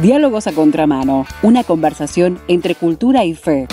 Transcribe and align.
Diálogos 0.00 0.46
a 0.46 0.52
contramano, 0.52 1.26
una 1.42 1.64
conversación 1.64 2.38
entre 2.46 2.76
cultura 2.76 3.24
y 3.24 3.34
fe. 3.34 3.66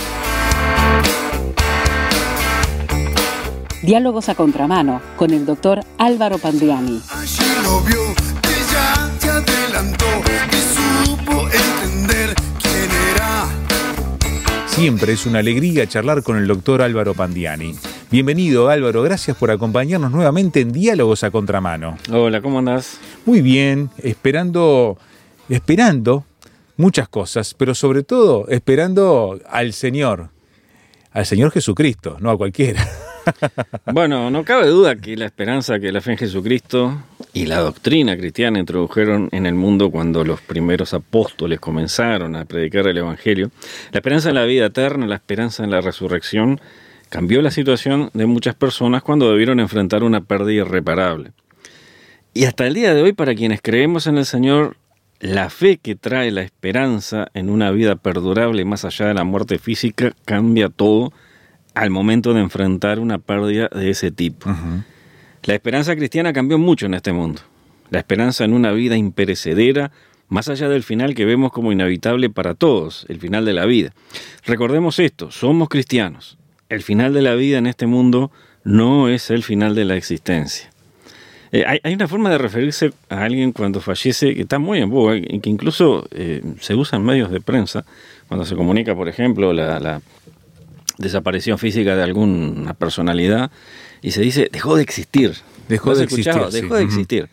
Diálogos 3.84 4.28
a 4.30 4.34
contramano 4.34 5.04
con 5.18 5.30
el 5.30 5.46
doctor 5.46 5.82
Álvaro 6.00 6.40
Pandiani. 6.40 7.00
Siempre 14.66 15.14
es 15.14 15.28
una 15.28 15.40
alegría 15.40 15.86
charlar 15.86 16.24
con 16.24 16.38
el 16.38 16.48
doctor 16.48 16.82
Álvaro 16.82 17.14
Pandiani. 17.14 17.76
Bienvenido 18.10 18.70
Álvaro, 18.70 19.04
gracias 19.04 19.38
por 19.38 19.52
acompañarnos 19.52 20.10
nuevamente 20.10 20.62
en 20.62 20.72
Diálogos 20.72 21.24
a 21.24 21.30
Contramano. 21.30 22.00
Hola, 22.12 22.42
¿cómo 22.42 22.58
andás? 22.58 22.98
Muy 23.28 23.42
bien, 23.42 23.92
esperando, 24.00 24.98
esperando 25.50 26.26
muchas 26.78 27.08
cosas, 27.08 27.54
pero 27.54 27.76
sobre 27.76 28.04
todo 28.04 28.48
esperando 28.50 29.40
al 29.50 29.74
Señor, 29.74 30.30
al 31.12 31.26
Señor 31.26 31.52
Jesucristo, 31.52 32.18
no 32.20 32.30
a 32.30 32.38
cualquiera. 32.38 32.88
Bueno, 33.92 34.30
no 34.30 34.44
cabe 34.44 34.68
duda 34.68 34.96
que 34.98 35.18
la 35.18 35.26
esperanza 35.26 35.80
que 35.80 35.92
la 35.92 36.00
fe 36.00 36.12
en 36.12 36.18
Jesucristo 36.18 37.02
y 37.34 37.48
la 37.48 37.60
doctrina 37.60 38.16
cristiana 38.16 38.60
introdujeron 38.60 39.30
en 39.32 39.48
el 39.48 39.56
mundo 39.56 39.90
cuando 39.90 40.24
los 40.24 40.42
primeros 40.42 40.94
apóstoles 40.94 41.60
comenzaron 41.60 42.36
a 42.36 42.46
predicar 42.46 42.88
el 42.88 42.98
Evangelio, 42.98 43.50
la 43.92 43.98
esperanza 43.98 44.30
en 44.30 44.36
la 44.36 44.46
vida 44.46 44.68
eterna, 44.68 45.08
la 45.08 45.16
esperanza 45.16 45.64
en 45.64 45.72
la 45.72 45.82
resurrección, 45.82 46.62
cambió 47.10 47.42
la 47.42 47.52
situación 47.52 48.10
de 48.14 48.26
muchas 48.26 48.56
personas 48.56 49.04
cuando 49.04 49.32
debieron 49.32 49.60
enfrentar 49.60 50.04
una 50.04 50.22
pérdida 50.22 50.62
irreparable. 50.64 51.32
Y 52.34 52.46
hasta 52.46 52.68
el 52.68 52.74
día 52.74 52.94
de 52.94 53.02
hoy, 53.02 53.14
para 53.14 53.34
quienes 53.34 53.62
creemos 53.62 54.08
en 54.08 54.18
el 54.18 54.26
Señor, 54.26 54.78
la 55.20 55.50
fe 55.50 55.78
que 55.78 55.96
trae 55.96 56.32
la 56.32 56.42
esperanza 56.42 57.30
en 57.34 57.50
una 57.50 57.72
vida 57.72 57.96
perdurable 57.96 58.66
más 58.66 58.86
allá 58.86 59.08
de 59.08 59.14
la 59.14 59.24
muerte 59.24 59.60
física 59.60 60.14
cambia 60.26 60.70
todo 60.70 61.14
al 61.74 61.90
momento 61.90 62.34
de 62.34 62.42
enfrentar 62.42 63.00
una 63.00 63.20
pérdida 63.20 63.70
de 63.70 63.90
ese 63.90 64.12
tipo. 64.12 64.50
La 65.44 65.54
esperanza 65.54 65.96
cristiana 65.96 66.34
cambió 66.34 66.58
mucho 66.58 66.86
en 66.86 66.96
este 66.96 67.14
mundo. 67.14 67.42
La 67.90 68.00
esperanza 68.00 68.46
en 68.46 68.54
una 68.54 68.72
vida 68.72 68.98
imperecedera, 68.98 69.92
más 70.28 70.50
allá 70.50 70.70
del 70.70 70.84
final 70.84 71.14
que 71.14 71.26
vemos 71.26 71.52
como 71.52 71.72
inevitable 71.72 72.30
para 72.30 72.56
todos, 72.56 73.06
el 73.10 73.20
final 73.20 73.46
de 73.46 73.54
la 73.54 73.66
vida. 73.66 73.94
Recordemos 74.46 75.00
esto, 75.00 75.32
somos 75.32 75.70
cristianos. 75.70 76.38
El 76.68 76.82
final 76.82 77.14
de 77.14 77.22
la 77.22 77.36
vida 77.36 77.60
en 77.60 77.68
este 77.68 77.86
mundo 77.86 78.32
no 78.64 79.08
es 79.08 79.30
el 79.30 79.44
final 79.44 79.76
de 79.76 79.86
la 79.86 79.96
existencia. 79.96 80.72
Eh, 81.56 81.64
hay, 81.66 81.80
hay 81.84 81.94
una 81.94 82.10
forma 82.10 82.30
de 82.30 82.38
referirse 82.38 82.92
a 83.08 83.24
alguien 83.24 83.54
cuando 83.54 83.80
fallece 83.80 84.36
que 84.36 84.42
está 84.42 84.60
muy 84.60 84.80
en 84.80 84.90
boga 84.90 85.16
y 85.16 85.40
que 85.40 85.50
incluso 85.50 86.06
eh, 86.12 86.42
se 86.60 86.76
usa 86.76 86.98
en 86.98 87.06
medios 87.06 87.32
de 87.32 87.40
prensa, 87.40 87.86
cuando 88.28 88.46
se 88.46 88.56
comunica, 88.58 88.94
por 88.94 89.08
ejemplo, 89.08 89.54
la, 89.54 89.80
la 89.80 90.02
desaparición 90.98 91.58
física 91.58 91.96
de 91.96 92.04
alguna 92.04 92.74
personalidad 92.74 93.52
y 94.02 94.12
se 94.12 94.22
dice 94.22 94.50
dejó 94.52 94.76
de 94.76 94.84
existir. 94.84 95.34
Dejó 95.70 95.88
¿Lo 95.88 95.92
has 95.94 95.98
de 96.00 96.04
existir, 96.04 96.34
sí. 96.34 96.62
Dejó 96.62 96.76
de 96.76 96.84
existir. 96.84 97.30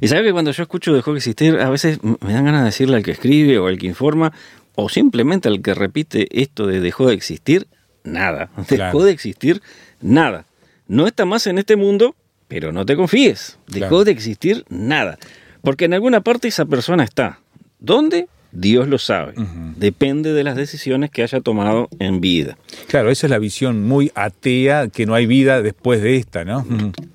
Y 0.00 0.08
sabes 0.08 0.24
que 0.24 0.32
cuando 0.32 0.50
yo 0.50 0.62
escucho 0.64 0.92
dejó 0.92 1.12
de 1.12 1.18
existir, 1.18 1.56
a 1.60 1.70
veces 1.70 2.00
me 2.02 2.32
dan 2.32 2.44
ganas 2.46 2.62
de 2.62 2.66
decirle 2.66 2.96
al 2.96 3.04
que 3.04 3.12
escribe 3.12 3.58
o 3.60 3.68
al 3.68 3.78
que 3.78 3.86
informa, 3.86 4.32
o 4.74 4.88
simplemente 4.88 5.48
al 5.48 5.62
que 5.62 5.74
repite 5.74 6.26
esto 6.42 6.66
de 6.66 6.80
dejó 6.80 7.06
de 7.06 7.14
existir, 7.14 7.68
nada. 8.02 8.50
Dejó 8.56 8.66
Claro. 8.66 9.04
de 9.04 9.12
existir, 9.12 9.62
nada. 10.00 10.44
No 10.88 11.06
está 11.06 11.24
más 11.24 11.46
en 11.46 11.58
este 11.58 11.76
mundo, 11.76 12.16
pero 12.50 12.72
no 12.72 12.84
te 12.84 12.96
confíes. 12.96 13.56
Dejó 13.68 13.88
Claro. 13.88 14.04
de 14.04 14.10
existir, 14.10 14.64
nada. 14.68 15.18
Porque 15.62 15.84
en 15.86 15.94
alguna 15.94 16.20
parte 16.20 16.48
esa 16.48 16.66
persona 16.66 17.04
está. 17.04 17.38
¿Dónde? 17.78 18.26
Dios 18.52 18.88
lo 18.88 18.98
sabe. 18.98 19.34
Depende 19.76 20.32
de 20.32 20.42
las 20.42 20.56
decisiones 20.56 21.10
que 21.10 21.22
haya 21.22 21.40
tomado 21.40 21.88
en 22.00 22.20
vida. 22.20 22.58
Claro, 22.88 23.10
esa 23.12 23.28
es 23.28 23.30
la 23.30 23.38
visión 23.38 23.86
muy 23.86 24.10
atea, 24.16 24.88
que 24.88 25.06
no 25.06 25.14
hay 25.14 25.26
vida 25.26 25.62
después 25.62 26.02
de 26.02 26.16
esta, 26.16 26.44
¿no? 26.44 26.66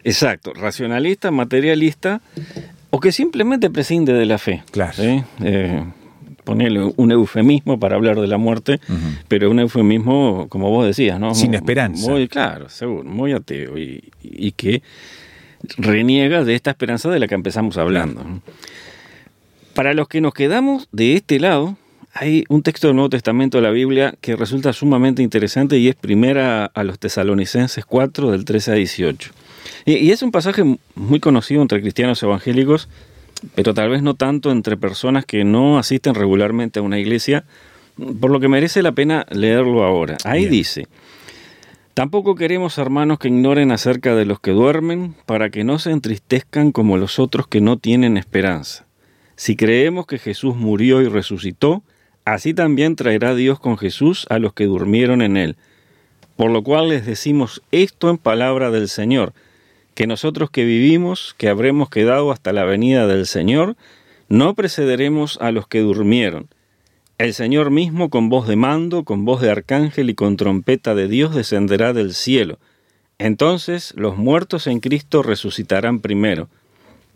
Exacto, 0.06 0.54
racionalista, 0.54 1.32
materialista, 1.32 2.22
o 2.90 3.02
que 3.02 3.12
simplemente 3.12 3.70
prescinde 3.70 4.14
de 4.14 4.26
la 4.26 4.38
fe. 4.38 4.64
Claro. 4.72 4.94
¿sí? 4.94 5.22
Eh, 5.44 5.84
ponerle 6.46 6.94
un 6.96 7.12
eufemismo 7.12 7.78
para 7.80 7.96
hablar 7.98 8.18
de 8.22 8.28
la 8.28 8.38
muerte, 8.38 8.80
pero 9.28 9.52
un 9.52 9.59
eufemismo, 9.59 10.48
como 10.48 10.70
vos 10.70 10.86
decías, 10.86 11.20
¿no? 11.20 11.36
Sin 11.36 11.54
esperanza. 11.54 12.09
Muy 12.09 12.30
claro, 12.30 12.70
seguro, 12.70 13.04
muy 13.04 13.34
ateo, 13.34 13.78
y, 13.78 14.09
y 14.22 14.52
que 14.54 14.82
reniega 15.78 16.44
de 16.44 16.56
esta 16.56 16.72
esperanza 16.72 17.09
de 17.09 17.20
la 17.20 17.28
que 17.28 17.36
empezamos 17.36 17.78
hablando. 17.78 18.24
Para 19.74 19.94
los 19.94 20.08
que 20.08 20.22
nos 20.22 20.34
quedamos 20.34 20.88
de 20.92 21.14
este 21.16 21.40
lado, 21.40 21.78
hay 22.14 22.46
un 22.48 22.64
texto 22.64 22.88
del 22.88 22.96
Nuevo 22.96 23.09
Testamento 23.09 23.58
de 23.58 23.64
la 23.64 23.72
Biblia 23.72 24.16
que 24.22 24.38
resulta 24.38 24.72
sumamente 24.72 25.22
interesante 25.22 25.78
y 25.78 25.90
es 25.90 25.96
primera 25.96 26.66
a 26.66 26.84
los 26.84 26.98
tesalonicenses 26.98 27.86
4 27.86 28.31
del 28.31 28.46
13 28.46 28.72
a 28.72 28.76
18. 28.76 29.31
Y, 29.86 29.96
y 29.96 30.12
es 30.12 30.22
un 30.22 30.31
pasaje 30.31 30.64
muy 30.96 31.20
conocido 31.20 31.62
entre 31.62 31.82
cristianos 31.82 32.24
evangélicos, 32.24 32.88
pero 33.53 33.74
tal 33.74 33.90
vez 33.90 34.02
no 34.02 34.14
tanto 34.14 34.52
entre 34.52 34.78
personas 34.78 35.26
que 35.26 35.44
no 35.44 35.78
asisten 35.78 36.16
regularmente 36.16 36.80
a 36.80 36.84
una 36.84 37.00
iglesia, 37.00 37.44
por 38.20 38.32
lo 38.32 38.40
que 38.40 38.47
merece 38.47 38.82
la 38.82 38.94
pena 38.94 39.26
leerlo 39.30 39.84
ahora. 39.84 40.18
Ahí 40.24 40.42
Bien. 40.42 40.52
dice, 40.52 40.88
Tampoco 41.96 42.36
queremos, 42.36 42.78
hermanos, 42.78 43.20
que 43.20 43.30
ignoren 43.30 43.72
acerca 43.72 44.16
de 44.16 44.26
los 44.26 44.42
que 44.42 44.52
duermen, 44.52 45.16
para 45.26 45.50
que 45.50 45.64
no 45.64 45.80
se 45.80 45.92
entristezcan 45.92 46.74
como 46.74 46.98
los 46.98 47.20
otros 47.20 47.48
que 47.48 47.62
no 47.62 47.78
tienen 47.78 48.18
esperanza. 48.18 48.86
Si 49.38 49.56
creemos 49.56 50.06
que 50.06 50.20
Jesús 50.20 50.58
murió 50.58 51.02
y 51.02 51.08
resucitó, 51.08 51.84
así 52.26 52.54
también 52.54 52.98
traerá 52.98 53.34
Dios 53.34 53.62
con 53.62 53.78
Jesús 53.78 54.28
a 54.30 54.40
los 54.40 54.52
que 54.52 54.66
durmieron 54.66 55.22
en 55.22 55.38
él. 55.38 55.56
Por 56.36 56.52
lo 56.52 56.64
cual 56.64 56.90
les 56.90 57.06
decimos 57.06 57.64
esto 57.72 58.10
en 58.10 58.18
palabra 58.18 58.72
del 58.72 58.90
Señor, 58.90 59.32
que 59.94 60.06
nosotros 60.06 60.50
que 60.50 60.66
vivimos, 60.66 61.34
que 61.38 61.48
habremos 61.48 61.90
quedado 61.90 62.30
hasta 62.34 62.52
la 62.52 62.66
venida 62.66 63.08
del 63.08 63.26
Señor, 63.26 63.78
no 64.28 64.54
precederemos 64.54 65.38
a 65.40 65.54
los 65.54 65.66
que 65.70 65.80
durmieron. 65.80 66.50
El 67.18 67.34
Señor 67.34 67.72
mismo 67.72 68.09
con 68.09 68.28
voz 68.28 68.46
de 68.46 68.58
mando, 68.58 69.06
con 69.06 69.24
voz 69.24 69.42
de 69.42 69.50
arcángel 69.50 70.09
y 70.09 70.16
con 70.16 70.36
trompeta 70.36 70.96
de 70.96 71.08
Dios 71.08 71.34
descenderá 71.34 71.94
del 71.94 72.14
cielo. 72.14 72.59
Entonces 73.18 73.94
los 73.96 74.18
muertos 74.18 74.68
en 74.68 74.81
Cristo 74.81 75.24
resucitarán 75.24 76.00
primero. 76.00 76.50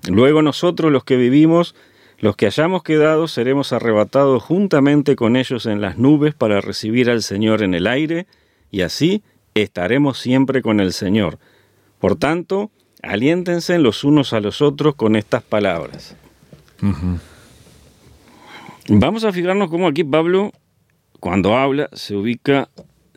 Luego 0.07 0.41
nosotros 0.41 0.89
los 0.91 1.03
que 1.03 1.17
vivimos, 1.17 1.75
los 2.19 2.37
que 2.37 2.45
hayamos 2.45 2.83
quedado, 2.83 3.27
seremos 3.27 3.73
arrebatados 3.73 4.41
juntamente 4.41 5.17
con 5.17 5.35
ellos 5.35 5.65
en 5.65 5.81
las 5.81 5.97
nubes 5.97 6.33
para 6.33 6.61
recibir 6.61 7.09
al 7.09 7.21
Señor 7.21 7.61
en 7.61 7.73
el 7.73 7.85
aire, 7.85 8.25
y 8.71 8.81
así 8.81 9.21
estaremos 9.53 10.17
siempre 10.17 10.61
con 10.61 10.79
el 10.79 10.93
Señor. 10.93 11.39
Por 11.99 12.15
tanto, 12.15 12.71
aliéntense 13.03 13.77
los 13.79 14.05
unos 14.05 14.31
a 14.31 14.39
los 14.39 14.61
otros 14.61 14.95
con 14.95 15.17
estas 15.17 15.43
palabras. 15.43 16.15
Vamos 18.91 19.23
a 19.23 19.31
fijarnos 19.31 19.69
cómo 19.69 19.87
aquí 19.87 20.03
Pablo, 20.03 20.51
cuando 21.19 21.55
habla, 21.55 21.89
se 21.93 22.15
ubica 22.15 22.69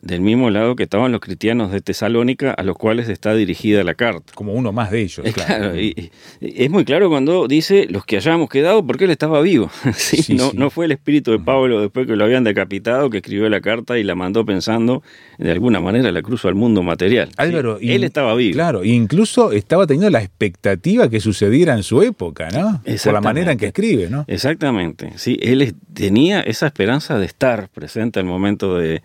del 0.05 0.19
mismo 0.19 0.49
lado 0.49 0.75
que 0.75 0.83
estaban 0.83 1.13
los 1.13 1.21
cristianos 1.21 1.71
de 1.71 1.79
Tesalónica, 1.79 2.51
a 2.51 2.63
los 2.63 2.75
cuales 2.77 3.07
está 3.07 3.33
dirigida 3.33 3.85
la 3.85 3.93
carta. 3.93 4.33
Como 4.35 4.51
uno 4.51 4.73
más 4.73 4.91
de 4.91 5.01
ellos, 5.01 5.25
Eh, 5.25 5.31
claro. 5.33 5.53
Claro, 5.71 5.79
y- 5.79 6.11
y 6.41 6.63
es 6.65 6.69
muy 6.69 6.83
claro 6.83 7.07
cuando 7.09 7.47
dice 7.47 7.87
los 7.89 8.03
que 8.05 8.17
hayamos 8.17 8.49
quedado, 8.49 8.85
porque 8.85 9.05
él 9.05 9.11
estaba 9.11 9.39
vivo. 9.41 9.71
Sí, 9.95 10.17
Sí, 10.21 10.33
no, 10.35 10.51
sí. 10.51 10.57
no 10.57 10.69
fue 10.69 10.85
el 10.85 10.91
espíritu 10.91 11.31
de 11.31 11.39
Pablo 11.39 11.79
después 11.79 12.05
que 12.05 12.17
lo 12.17 12.25
habían 12.25 12.43
decapitado 12.43 13.09
que 13.09 13.17
escribió 13.19 13.47
la 13.47 13.61
carta 13.61 13.97
y 13.97 14.03
la 14.03 14.13
mandó 14.15 14.45
pensando, 14.45 15.03
de 15.37 15.51
alguna 15.51 15.79
manera 15.79 16.11
la 16.11 16.21
cruzó 16.21 16.49
al 16.49 16.55
mundo 16.55 16.83
material. 16.83 17.29
Álvaro, 17.37 17.77
y- 17.79 17.93
él 17.93 18.03
estaba 18.03 18.35
vivo. 18.35 18.53
Claro, 18.55 18.83
incluso 18.83 19.53
estaba 19.53 19.87
teniendo 19.87 20.09
la 20.09 20.21
expectativa 20.21 21.09
que 21.09 21.21
sucediera 21.21 21.75
en 21.75 21.83
su 21.83 22.01
época, 22.01 22.49
¿no? 22.49 22.81
Por 23.03 23.13
la 23.13 23.21
manera 23.21 23.53
en 23.53 23.57
que 23.57 23.67
escribe, 23.67 24.09
¿no? 24.09 24.25
Exactamente, 24.27 25.13
sí, 25.15 25.39
él 25.41 25.61
es- 25.61 25.75
tenía 25.93 26.41
esa 26.41 26.65
esperanza 26.67 27.17
de 27.17 27.25
estar 27.25 27.69
presente 27.69 28.19
al 28.19 28.25
momento 28.25 28.77
de, 28.77 29.01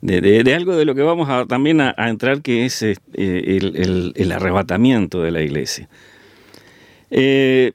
de, 0.00 0.20
de- 0.20 0.44
de 0.44 0.54
algo 0.54 0.76
de 0.76 0.84
lo 0.84 0.94
que 0.94 1.02
vamos 1.02 1.28
a, 1.28 1.46
también 1.46 1.80
a, 1.80 1.94
a 1.96 2.08
entrar, 2.08 2.40
que 2.42 2.64
es 2.64 2.82
eh, 2.82 2.96
el, 3.14 3.76
el- 3.76 4.12
el 4.16 4.32
arrebatamiento 4.32 5.22
de 5.22 5.30
la 5.30 5.42
iglesia. 5.42 5.88
Eh, 7.10 7.72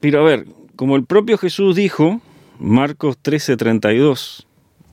pero 0.00 0.20
a 0.20 0.24
ver, 0.24 0.46
como 0.76 0.96
el 0.96 1.04
propio 1.04 1.38
Jesús 1.38 1.76
dijo, 1.76 2.20
Marcos 2.58 3.16
13:32, 3.22 4.44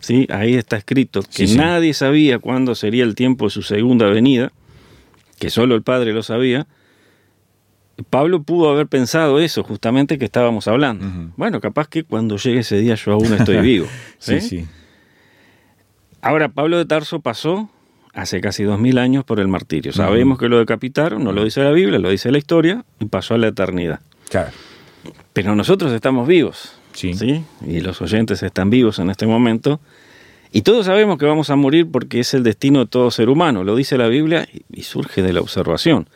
¿sí? 0.01 0.27
ahí 0.29 0.55
está 0.55 0.77
escrito 0.77 1.21
que 1.21 1.29
Sí, 1.31 1.47
sí. 1.47 1.57
nadie 1.57 1.93
sabía 1.93 2.39
cuándo 2.39 2.75
sería 2.75 3.03
el 3.03 3.15
tiempo 3.15 3.45
de 3.45 3.51
su 3.51 3.61
segunda 3.63 4.05
venida, 4.07 4.51
que 5.39 5.49
solo 5.49 5.75
el 5.75 5.81
Padre 5.83 6.13
lo 6.13 6.21
sabía, 6.23 6.67
Pablo 8.09 8.43
pudo 8.43 8.69
haber 8.69 8.87
pensado 8.87 9.39
eso 9.39 9.61
justamente 9.63 10.17
que 10.17 10.25
estábamos 10.25 10.67
hablando. 10.69 11.05
Bueno, 11.35 11.59
capaz 11.59 11.87
que 11.89 12.03
cuando 12.03 12.37
llegue 12.37 12.59
ese 12.59 12.77
día 12.79 12.95
yo 12.95 13.11
aún 13.11 13.33
estoy 13.33 13.57
vivo. 13.61 13.87
Sí, 14.19 14.39
¿sí? 14.41 14.49
sí. 14.59 14.65
Ahora, 16.21 16.49
Pablo 16.49 16.77
de 16.77 16.85
Tarso 16.85 17.19
pasó 17.19 17.69
hace 18.13 18.41
casi 18.41 18.63
dos 18.63 18.79
mil 18.79 18.97
años 18.97 19.23
por 19.23 19.39
el 19.39 19.47
martirio. 19.47 19.93
Sabemos 19.93 20.37
que 20.37 20.49
lo 20.49 20.59
decapitaron, 20.59 21.23
no 21.23 21.31
lo 21.31 21.43
dice 21.43 21.63
la 21.63 21.71
Biblia, 21.71 21.99
lo 21.99 22.09
dice 22.09 22.31
la 22.31 22.37
historia, 22.37 22.83
y 22.99 23.05
pasó 23.05 23.35
a 23.35 23.37
la 23.37 23.47
eternidad. 23.47 24.01
Claro. 24.29 24.51
Pero 25.33 25.55
nosotros 25.55 25.93
estamos 25.93 26.27
vivos. 26.27 26.73
Sí. 26.93 27.13
¿sí? 27.13 27.43
Y 27.65 27.79
los 27.81 28.01
oyentes 28.01 28.43
están 28.43 28.69
vivos 28.69 28.99
en 28.99 29.09
este 29.09 29.25
momento. 29.25 29.79
Y 30.51 30.63
todos 30.63 30.87
sabemos 30.87 31.17
que 31.19 31.25
vamos 31.25 31.49
a 31.51 31.55
morir 31.55 31.87
porque 31.91 32.19
es 32.19 32.33
el 32.33 32.43
destino 32.43 32.79
de 32.79 32.87
todo 32.87 33.11
ser 33.11 33.29
humano, 33.29 33.63
lo 33.63 33.75
dice 33.75 33.97
la 33.97 34.07
Biblia 34.07 34.47
y 34.71 34.83
surge 34.83 35.21
de 35.21 35.31
la 35.31 35.41
observación. 35.41 36.09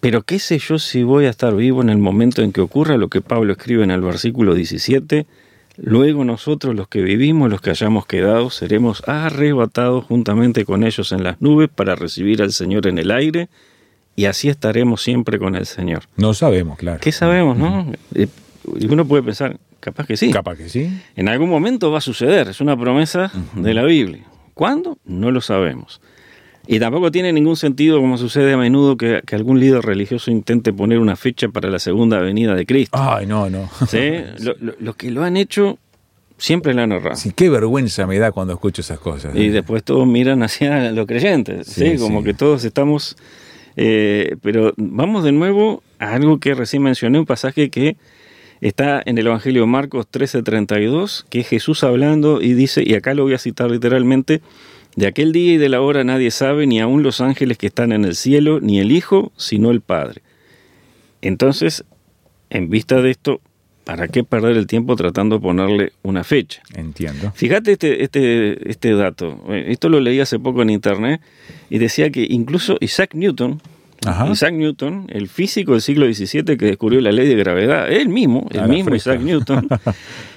Pero 0.00 0.22
qué 0.22 0.38
sé 0.38 0.58
yo 0.58 0.78
si 0.78 1.02
voy 1.02 1.26
a 1.26 1.30
estar 1.30 1.54
vivo 1.54 1.82
en 1.82 1.90
el 1.90 1.98
momento 1.98 2.42
en 2.42 2.52
que 2.52 2.60
ocurra 2.60 2.96
lo 2.96 3.08
que 3.08 3.20
Pablo 3.20 3.52
escribe 3.52 3.84
en 3.84 3.90
el 3.90 4.00
versículo 4.00 4.54
17. 4.54 5.26
Luego 5.80 6.24
nosotros 6.24 6.74
los 6.74 6.88
que 6.88 7.02
vivimos, 7.02 7.48
los 7.50 7.60
que 7.60 7.70
hayamos 7.70 8.04
quedado, 8.04 8.50
seremos 8.50 9.02
arrebatados 9.08 10.04
juntamente 10.06 10.64
con 10.64 10.82
ellos 10.82 11.12
en 11.12 11.22
las 11.22 11.40
nubes 11.40 11.68
para 11.72 11.94
recibir 11.94 12.42
al 12.42 12.52
Señor 12.52 12.88
en 12.88 12.98
el 12.98 13.12
aire 13.12 13.48
y 14.16 14.24
así 14.24 14.48
estaremos 14.48 15.00
siempre 15.02 15.38
con 15.38 15.54
el 15.54 15.66
Señor. 15.66 16.02
No 16.16 16.34
sabemos, 16.34 16.78
claro. 16.78 16.98
¿Qué 17.00 17.12
sabemos, 17.12 17.56
no? 17.56 17.92
Eh, 18.14 18.26
Y 18.78 18.86
uno 18.92 19.06
puede 19.06 19.22
pensar, 19.22 19.56
capaz 19.78 20.06
que 20.08 20.16
sí. 20.16 20.32
Capaz 20.32 20.56
que 20.56 20.68
sí. 20.68 20.90
En 21.14 21.28
algún 21.28 21.48
momento 21.48 21.92
va 21.92 21.98
a 21.98 22.02
suceder, 22.02 22.48
es 22.48 22.60
una 22.60 22.76
promesa 22.76 23.30
de 23.54 23.72
la 23.72 23.84
Biblia. 23.84 24.24
¿Cuándo? 24.54 24.98
No 25.04 25.30
lo 25.30 25.40
sabemos. 25.40 26.00
Y 26.70 26.78
tampoco 26.78 27.10
tiene 27.10 27.32
ningún 27.32 27.56
sentido, 27.56 27.98
como 27.98 28.18
sucede 28.18 28.52
a 28.52 28.58
menudo, 28.58 28.98
que, 28.98 29.22
que 29.24 29.34
algún 29.34 29.58
líder 29.58 29.80
religioso 29.80 30.30
intente 30.30 30.70
poner 30.72 30.98
una 30.98 31.16
fecha 31.16 31.48
para 31.48 31.70
la 31.70 31.78
segunda 31.78 32.18
venida 32.20 32.54
de 32.54 32.66
Cristo. 32.66 32.98
Ay, 33.00 33.26
no, 33.26 33.48
no. 33.48 33.70
¿sí? 33.88 33.98
Lo- 34.44 34.54
lo- 34.60 34.74
los 34.78 34.94
que 34.96 35.10
lo 35.10 35.24
han 35.24 35.38
hecho 35.38 35.78
siempre 36.36 36.74
la 36.74 36.82
han 36.82 36.92
errado. 36.92 37.16
Sí, 37.16 37.32
qué 37.34 37.48
vergüenza 37.48 38.06
me 38.06 38.18
da 38.18 38.32
cuando 38.32 38.52
escucho 38.52 38.82
esas 38.82 38.98
cosas. 39.00 39.34
Y 39.34 39.48
después 39.48 39.82
todos 39.82 40.06
miran 40.06 40.42
hacia 40.42 40.92
los 40.92 41.06
creyentes, 41.06 41.68
¿sí? 41.68 41.92
Sí, 41.92 41.96
como 41.98 42.18
sí. 42.20 42.26
que 42.26 42.34
todos 42.34 42.62
estamos... 42.64 43.16
eh, 43.76 44.36
pero 44.42 44.74
vamos 44.76 45.24
de 45.24 45.32
nuevo 45.32 45.82
a 45.98 46.12
algo 46.12 46.38
que 46.38 46.54
recién 46.54 46.82
mencioné, 46.82 47.18
un 47.18 47.24
pasaje 47.26 47.70
que 47.70 47.96
está 48.60 49.00
en 49.06 49.16
el 49.16 49.26
Evangelio 49.26 49.62
de 49.62 49.68
Marcos 49.68 50.06
13:32, 50.12 51.24
que 51.30 51.40
es 51.40 51.48
Jesús 51.48 51.82
hablando 51.82 52.42
y 52.42 52.52
dice, 52.52 52.82
y 52.86 52.94
acá 52.94 53.14
lo 53.14 53.22
voy 53.22 53.32
a 53.34 53.38
citar 53.38 53.70
literalmente, 53.70 54.42
de 54.98 55.06
aquel 55.06 55.30
día 55.30 55.52
y 55.52 55.56
de 55.58 55.68
la 55.68 55.80
hora 55.80 56.02
nadie 56.02 56.32
sabe, 56.32 56.66
ni 56.66 56.80
aun 56.80 57.04
los 57.04 57.20
ángeles 57.20 57.56
que 57.56 57.68
están 57.68 57.92
en 57.92 58.04
el 58.04 58.16
cielo, 58.16 58.58
ni 58.60 58.80
el 58.80 58.90
Hijo, 58.90 59.30
sino 59.36 59.70
el 59.70 59.80
Padre. 59.80 60.22
Entonces, 61.22 61.84
en 62.50 62.68
vista 62.68 63.00
de 63.00 63.12
esto, 63.12 63.40
¿para 63.84 64.08
qué 64.08 64.24
perder 64.24 64.56
el 64.56 64.66
tiempo 64.66 64.96
tratando 64.96 65.36
de 65.36 65.42
ponerle 65.42 65.92
una 66.02 66.24
fecha? 66.24 66.62
Entiendo. 66.74 67.30
Fíjate 67.32 67.70
este, 67.72 68.02
este, 68.02 68.68
este 68.68 68.92
dato. 68.94 69.40
Eh, 69.50 69.66
Esto 69.68 69.88
lo 69.88 70.00
leí 70.00 70.18
hace 70.18 70.40
poco 70.40 70.62
en 70.62 70.70
internet 70.70 71.20
y 71.70 71.78
decía 71.78 72.10
que 72.10 72.26
incluso 72.28 72.76
Isaac 72.80 73.14
Newton, 73.14 73.62
Ajá. 74.04 74.28
Isaac 74.28 74.54
Newton, 74.54 75.06
el 75.10 75.28
físico 75.28 75.72
del 75.72 75.80
siglo 75.80 76.12
XVII 76.12 76.56
que 76.56 76.66
descubrió 76.66 77.00
la 77.00 77.12
ley 77.12 77.28
de 77.28 77.36
gravedad, 77.36 77.88
él 77.88 78.08
mismo, 78.08 78.48
el 78.50 78.68
mismo. 78.68 78.96
Isaac 78.96 79.20
Newton, 79.20 79.68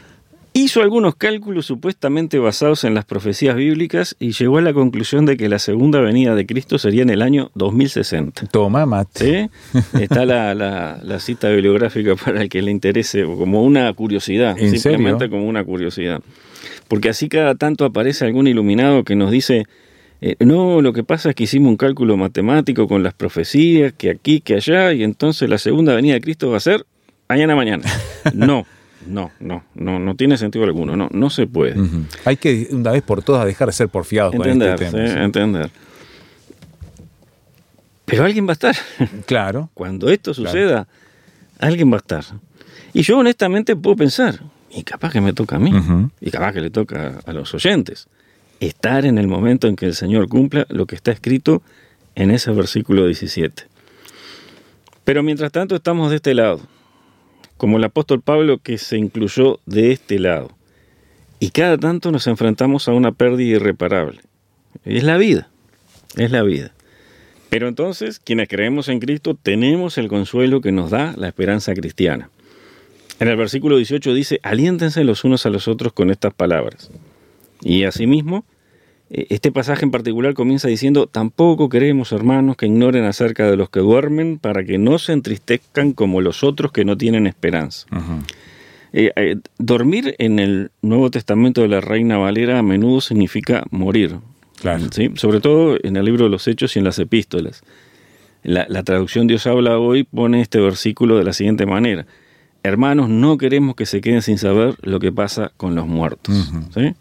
hizo 0.54 0.82
algunos 0.82 1.16
cálculos 1.16 1.66
supuestamente 1.66 2.38
basados 2.38 2.84
en 2.84 2.94
las 2.94 3.06
profecías 3.06 3.56
bíblicas 3.56 4.16
y 4.20 4.34
llegó 4.34 4.58
a 4.58 4.62
la 4.62 4.74
conclusión 4.74 5.26
de 5.26 5.38
que 5.38 5.48
la 5.48 5.60
segunda 5.60 6.02
venida 6.02 6.36
de 6.36 6.46
Cristo 6.46 6.78
sería 6.78 7.04
en 7.04 7.10
el 7.10 7.22
año 7.22 7.52
2060. 7.56 8.48
Toma 8.48 8.86
mate. 8.86 9.50
¿Sí? 9.74 9.80
Está 10.02 10.26
la, 10.26 10.54
la- 10.54 11.00
la 11.04 11.20
cita 11.20 11.50
bibliográfica 11.50 12.16
para 12.16 12.42
el 12.42 12.50
que 12.50 12.62
le 12.62 12.72
interese, 12.72 13.24
o 13.24 13.38
como 13.38 13.64
una 13.64 13.92
curiosidad, 13.94 14.58
¿En 14.60 14.72
simplemente 14.78 15.26
serio? 15.26 15.38
como 15.38 15.48
una 15.48 15.64
curiosidad. 15.64 16.22
Porque 16.88 17.10
así 17.10 17.30
cada 17.30 17.56
tanto 17.56 17.86
aparece 17.86 18.26
algún 18.26 18.48
iluminado 18.48 19.04
que 19.06 19.16
nos 19.16 19.32
dice, 19.32 19.64
eh, 20.20 20.36
no, 20.42 20.82
lo 20.82 20.92
que 20.92 21.04
pasa 21.04 21.30
es 21.30 21.36
que 21.36 21.46
hicimos 21.46 21.70
un 21.70 21.78
cálculo 21.78 22.18
matemático 22.18 22.88
con 22.90 23.04
las 23.04 23.14
profecías, 23.14 23.94
que 23.94 24.10
aquí, 24.10 24.42
que 24.42 24.56
allá, 24.56 24.92
y 24.92 25.04
entonces 25.04 25.50
la 25.50 25.58
segunda 25.58 25.96
venida 25.96 26.16
de 26.16 26.22
Cristo 26.22 26.52
va 26.52 26.58
a 26.58 26.60
ser 26.60 26.86
mañana, 27.30 27.56
mañana. 27.56 27.84
No, 28.34 28.66
no, 29.08 29.32
no, 29.40 29.64
no, 29.76 30.00
no 30.00 30.16
tiene 30.16 30.38
sentido 30.38 30.66
alguno, 30.66 30.96
no, 30.96 31.10
no 31.12 31.30
se 31.30 31.48
puede. 31.48 31.76
Hay 32.26 32.38
que 32.38 32.68
una 32.72 32.92
vez 32.92 33.02
por 33.02 33.24
todas 33.24 33.46
dejar 33.46 33.68
de 33.68 33.74
ser 33.74 33.90
porfiados 33.90 34.34
Entender, 34.36 34.76
con 34.76 34.84
este 34.86 34.92
tema. 34.98 35.08
sí, 35.08 35.14
sí. 35.14 35.20
entender. 35.20 35.72
Pero 38.06 38.24
alguien 38.26 38.46
va 38.48 38.52
a 38.52 38.54
estar. 38.54 38.76
Claro. 39.26 39.70
Cuando 39.74 40.10
esto 40.10 40.34
Claro. 40.34 40.50
suceda, 40.52 40.88
alguien 41.60 41.92
va 41.92 41.96
a 41.96 42.00
estar. 42.00 42.24
Y 42.94 43.04
yo 43.04 43.18
honestamente 43.18 43.76
puedo 43.76 43.96
pensar, 43.96 44.42
y 44.70 44.84
capaz 44.84 45.12
que 45.14 45.22
me 45.22 45.34
toca 45.34 45.56
a 45.56 45.60
mí, 45.60 45.72
y 46.20 46.30
capaz 46.32 46.54
que 46.54 46.62
le 46.62 46.70
toca 46.70 47.20
a 47.26 47.34
los 47.34 47.54
oyentes, 47.54 48.08
estar 48.60 49.06
en 49.06 49.18
el 49.18 49.28
momento 49.28 49.68
en 49.68 49.76
que 49.76 49.86
el 49.86 49.96
Señor 49.96 50.28
cumpla 50.28 50.66
lo 50.70 50.86
que 50.86 50.96
está 50.96 51.12
escrito 51.12 51.62
en 52.16 52.32
ese 52.32 52.52
versículo 52.52 53.06
17. 53.06 53.64
Pero 55.06 55.24
mientras 55.24 55.52
tanto 55.52 55.76
estamos 55.76 56.10
de 56.10 56.18
este 56.18 56.34
lado, 56.34 56.60
como 57.62 57.78
el 57.78 57.84
apóstol 57.84 58.22
Pablo 58.22 58.58
que 58.58 58.80
se 58.80 58.98
incluyó 58.98 59.60
de 59.68 59.92
este 59.92 60.18
lado. 60.18 60.50
Y 61.40 61.52
cada 61.52 61.78
tanto 61.78 62.12
nos 62.12 62.26
enfrentamos 62.26 62.88
a 62.88 62.94
una 62.94 63.12
pérdida 63.12 63.58
irreparable. 63.58 64.20
Es 64.84 65.04
la 65.04 65.16
vida, 65.18 65.48
es 66.18 66.32
la 66.32 66.42
vida. 66.42 66.74
Pero 67.52 67.68
entonces, 67.68 68.18
quienes 68.18 68.50
creemos 68.50 68.90
en 68.90 69.00
Cristo, 69.00 69.38
tenemos 69.40 70.00
el 70.00 70.08
consuelo 70.08 70.60
que 70.60 70.72
nos 70.72 70.90
da 70.90 71.14
la 71.16 71.28
esperanza 71.28 71.76
cristiana. 71.76 72.32
En 73.20 73.28
el 73.28 73.38
versículo 73.38 73.78
18 73.78 74.12
dice, 74.16 74.40
aliéntense 74.42 75.04
los 75.04 75.24
unos 75.24 75.46
a 75.46 75.52
los 75.52 75.68
otros 75.68 75.94
con 75.94 76.10
estas 76.10 76.34
palabras. 76.34 76.90
Y 77.62 77.84
asimismo, 77.84 78.44
este 79.12 79.52
pasaje 79.52 79.84
en 79.84 79.92
particular 79.92 80.34
comienza 80.34 80.70
diciendo, 80.70 81.06
tampoco 81.06 81.68
queremos, 81.68 82.14
hermanos, 82.14 82.56
que 82.56 82.68
ignoren 82.68 83.04
acerca 83.04 83.50
de 83.50 83.58
los 83.58 83.70
que 83.70 83.82
duermen, 83.82 84.40
para 84.40 84.64
que 84.64 84.78
no 84.78 85.00
se 85.00 85.12
entristezcan 85.12 85.92
como 85.92 86.22
los 86.22 86.44
otros 86.44 86.72
que 86.72 86.86
no 86.86 86.98
tienen 86.98 87.28
esperanza. 87.28 87.88
Eh, 88.94 89.12
eh, 89.16 89.36
dormir 89.58 90.16
en 90.18 90.40
el 90.40 90.72
Nuevo 90.82 91.12
Testamento 91.12 91.62
de 91.62 91.68
la 91.68 91.82
Reina 91.82 92.18
Valera 92.18 92.60
a 92.60 92.64
menudo 92.64 93.02
significa 93.02 93.66
morir. 93.70 94.18
Claro. 94.62 94.86
¿sí? 94.92 95.12
Sobre 95.16 95.42
todo 95.42 95.78
en 95.82 95.98
el 95.98 96.06
libro 96.06 96.26
de 96.26 96.30
los 96.30 96.48
Hechos 96.48 96.76
y 96.76 96.80
en 96.80 96.86
las 96.86 97.00
epístolas. 97.00 97.64
La, 98.44 98.66
la 98.70 98.84
traducción 98.84 99.28
Dios 99.28 99.46
habla 99.46 99.78
hoy 99.78 100.04
pone 100.04 100.42
este 100.42 100.60
versículo 100.60 101.18
de 101.18 101.24
la 101.26 101.34
siguiente 101.34 101.66
manera. 101.66 102.06
Hermanos, 102.64 103.10
no 103.10 103.38
queremos 103.38 103.76
que 103.76 103.86
se 103.86 104.02
queden 104.02 104.22
sin 104.22 104.38
saber 104.38 104.76
lo 104.82 105.00
que 105.00 105.12
pasa 105.12 105.52
con 105.58 105.76
los 105.76 105.88
muertos. 105.88 106.52
¿sí? 106.74 106.94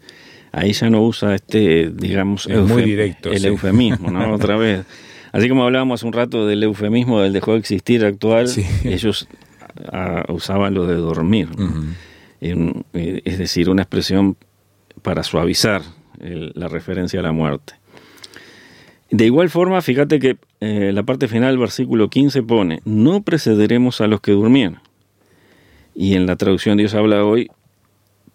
Ahí 0.51 0.73
ya 0.73 0.89
no 0.89 1.01
usa 1.03 1.33
este, 1.35 1.89
digamos, 1.93 2.45
Es 2.47 2.59
muy 2.59 2.83
directo, 2.83 3.31
el 3.31 3.39
sí. 3.39 3.47
eufemismo, 3.47 4.11
¿no? 4.11 4.33
Otra 4.33 4.57
vez. 4.57 4.85
Así 5.31 5.47
como 5.47 5.63
hablábamos 5.63 5.99
hace 6.01 6.07
un 6.07 6.13
rato 6.13 6.45
del 6.45 6.61
eufemismo 6.63 7.21
del 7.21 7.31
dejó 7.31 7.53
de 7.53 7.59
existir 7.59 8.03
actual, 8.05 8.47
Sí. 8.49 8.65
ellos 8.83 9.27
usaban 10.27 10.73
lo 10.73 10.85
de 10.87 10.95
dormir. 10.95 11.47
¿no? 11.57 11.65
Ujú. 11.65 11.83
En- 12.41 12.85
eh, 12.93 13.21
es 13.23 13.37
decir, 13.37 13.69
una 13.69 13.83
expresión 13.83 14.35
para 15.01 15.23
suavizar 15.23 15.81
el- 16.19 16.51
la 16.55 16.67
referencia 16.67 17.19
a 17.19 17.23
la 17.23 17.31
muerte. 17.31 17.73
De 19.09 19.25
igual 19.25 19.49
forma, 19.49 19.81
fíjate 19.81 20.19
que 20.19 20.37
eh, 20.59 20.91
la 20.93 21.03
parte 21.03 21.27
final 21.27 21.51
del 21.51 21.59
versículo 21.59 22.09
15 22.09 22.43
pone, 22.43 22.81
no 22.85 23.23
precederemos 23.23 23.99
a 24.01 24.07
los 24.07 24.21
que 24.21 24.31
durmieron. 24.31 24.79
Y 25.95 26.13
en 26.15 26.25
la 26.25 26.35
traducción 26.35 26.77
Dios 26.77 26.93
habla 26.93 27.23
hoy, 27.25 27.49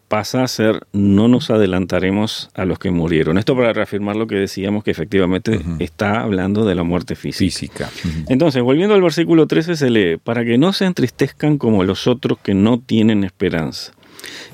pasa 0.09 0.45
a 0.45 0.49
ser, 0.49 0.87
no 0.93 1.29
nos 1.29 1.51
adelantaremos 1.51 2.51
a 2.55 2.65
los 2.65 2.79
que 2.79 2.91
murieron. 2.91 3.39
Esto 3.39 3.57
para 3.57 3.73
reafirmar 3.73 4.17
lo 4.17 4.27
que 4.27 4.37
decíamos 4.37 4.85
que 4.85 4.91
efectivamente 4.91 5.61
está 5.81 6.21
hablando 6.21 6.65
de 6.65 6.75
la 6.75 6.85
muerte 6.85 7.17
física. 7.17 7.37
Física. 7.37 7.91
Entonces, 8.29 8.63
volviendo 8.63 8.95
al 8.95 9.03
versículo 9.03 9.47
13, 9.47 9.77
se 9.77 9.91
lee, 9.91 10.17
para 10.17 10.45
que 10.45 10.59
no 10.59 10.73
se 10.73 10.85
entristezcan 10.85 11.59
como 11.59 11.85
los 11.85 12.07
otros 12.07 12.39
que 12.39 12.55
no 12.55 12.79
tienen 12.79 13.25
esperanza. 13.25 13.93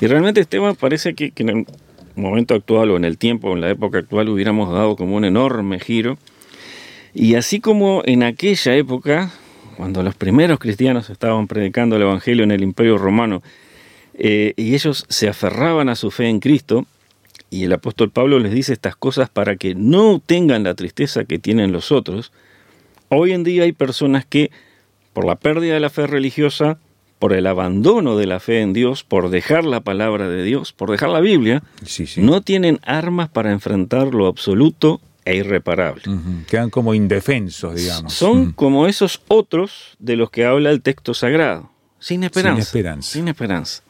Y 0.00 0.06
realmente 0.06 0.40
Esteban 0.40 0.74
parece 0.74 1.14
que, 1.14 1.30
que 1.30 1.42
en 1.42 1.48
el 1.50 1.66
momento 2.16 2.54
actual 2.54 2.90
o 2.90 2.96
en 2.96 3.04
el 3.04 3.18
tiempo, 3.18 3.50
o 3.50 3.54
en 3.54 3.60
la 3.60 3.70
época 3.70 3.98
actual, 3.98 4.28
hubiéramos 4.28 4.72
dado 4.72 4.96
como 4.96 5.16
un 5.16 5.24
enorme 5.24 5.80
giro. 5.80 6.18
Y 7.14 7.34
así 7.34 7.60
como 7.60 8.02
en 8.06 8.22
aquella 8.22 8.74
época, 8.74 9.30
cuando 9.76 10.02
los 10.02 10.14
primeros 10.14 10.58
cristianos 10.58 11.10
estaban 11.10 11.46
predicando 11.46 11.96
el 11.96 12.02
Evangelio 12.02 12.44
en 12.44 12.50
el 12.52 12.62
Imperio 12.62 12.98
Romano, 12.98 13.42
eh, 14.14 14.54
y 14.56 14.74
ellos 14.74 15.04
se 15.08 15.28
aferraban 15.28 15.88
a 15.88 15.94
su 15.96 16.10
fe 16.10 16.28
en 16.28 16.40
Cristo, 16.40 16.86
y 17.50 17.64
el 17.64 17.72
apóstol 17.72 18.10
Pablo 18.10 18.38
les 18.38 18.52
dice 18.52 18.72
estas 18.72 18.96
cosas 18.96 19.28
para 19.28 19.56
que 19.56 19.74
no 19.74 20.20
tengan 20.24 20.64
la 20.64 20.74
tristeza 20.74 21.24
que 21.24 21.38
tienen 21.38 21.72
los 21.72 21.92
otros, 21.92 22.32
Hoy 23.14 23.32
en 23.32 23.44
día 23.44 23.64
hay 23.64 23.72
personas 23.72 24.24
que, 24.24 24.50
por 25.12 25.26
la 25.26 25.36
pérdida 25.36 25.74
de 25.74 25.80
la 25.80 25.90
fe 25.90 26.06
religiosa, 26.06 26.78
por 27.18 27.34
el 27.34 27.46
abandono 27.46 28.16
de 28.16 28.24
la 28.24 28.40
fe 28.40 28.62
en 28.62 28.72
Dios, 28.72 29.04
por 29.04 29.28
dejar 29.28 29.64
la 29.66 29.80
palabra 29.80 30.30
de 30.30 30.42
Dios, 30.42 30.72
por 30.72 30.90
dejar 30.90 31.10
la 31.10 31.20
Biblia, 31.20 31.62
Sí, 31.84 32.06
sí. 32.06 32.22
no 32.22 32.40
tienen 32.40 32.80
armas 32.84 33.28
para 33.28 33.52
enfrentar 33.52 34.14
lo 34.14 34.28
absoluto 34.28 35.02
e 35.26 35.36
irreparable. 35.36 36.04
Quedan 36.48 36.70
como 36.70 36.94
indefensos, 36.94 37.74
digamos. 37.74 38.14
Son 38.14 38.52
como 38.52 38.86
esos 38.86 39.20
otros 39.28 39.94
de 39.98 40.16
los 40.16 40.30
que 40.30 40.46
habla 40.46 40.70
el 40.70 40.80
texto 40.80 41.12
sagrado, 41.12 41.70
sin 41.98 42.24
esperanza. 42.24 42.54
Sin 42.54 42.62
esperanza. 42.62 43.12
Sin 43.12 43.28
esperanza. 43.28 43.82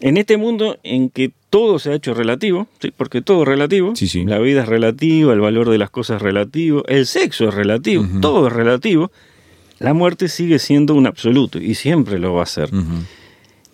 En 0.00 0.16
este 0.16 0.36
mundo 0.36 0.78
en 0.84 1.10
que 1.10 1.32
todo 1.50 1.78
se 1.78 1.90
ha 1.90 1.94
hecho 1.94 2.14
relativo, 2.14 2.68
¿sí? 2.80 2.92
porque 2.96 3.20
todo 3.22 3.42
es 3.42 3.48
relativo, 3.48 3.96
Sí, 3.96 4.06
sí. 4.06 4.24
la 4.24 4.38
vida 4.38 4.62
es 4.62 4.68
relativa, 4.68 5.32
el 5.32 5.40
valor 5.40 5.70
de 5.70 5.78
las 5.78 5.90
cosas 5.90 6.16
es 6.16 6.22
relativo, 6.22 6.84
el 6.86 7.06
sexo 7.06 7.48
es 7.48 7.54
relativo, 7.54 8.06
todo 8.20 8.46
es 8.46 8.52
relativo, 8.52 9.10
la 9.80 9.94
muerte 9.94 10.28
sigue 10.28 10.58
siendo 10.60 10.94
un 10.94 11.06
absoluto 11.06 11.58
y 11.58 11.74
siempre 11.74 12.18
lo 12.18 12.34
va 12.34 12.44
a 12.44 12.46
ser. 12.46 12.70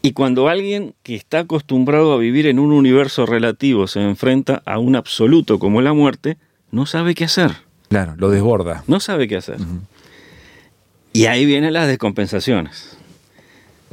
Y 0.02 0.12
cuando 0.12 0.48
alguien 0.48 0.94
que 1.02 1.14
está 1.14 1.40
acostumbrado 1.40 2.12
a 2.12 2.18
vivir 2.18 2.46
en 2.46 2.58
un 2.58 2.72
universo 2.72 3.26
relativo 3.26 3.86
se 3.86 4.00
enfrenta 4.02 4.62
a 4.66 4.78
un 4.78 4.96
absoluto 4.96 5.58
como 5.58 5.80
la 5.82 5.92
muerte, 5.94 6.36
no 6.70 6.86
sabe 6.86 7.14
qué 7.14 7.24
hacer. 7.24 7.52
Claro, 7.88 8.14
lo 8.16 8.30
desborda. 8.30 8.82
No 8.86 9.00
sabe 9.00 9.28
qué 9.28 9.36
hacer. 9.36 9.56
Y 11.12 11.26
ahí 11.26 11.46
vienen 11.46 11.72
las 11.72 11.86
descompensaciones. 11.86 12.96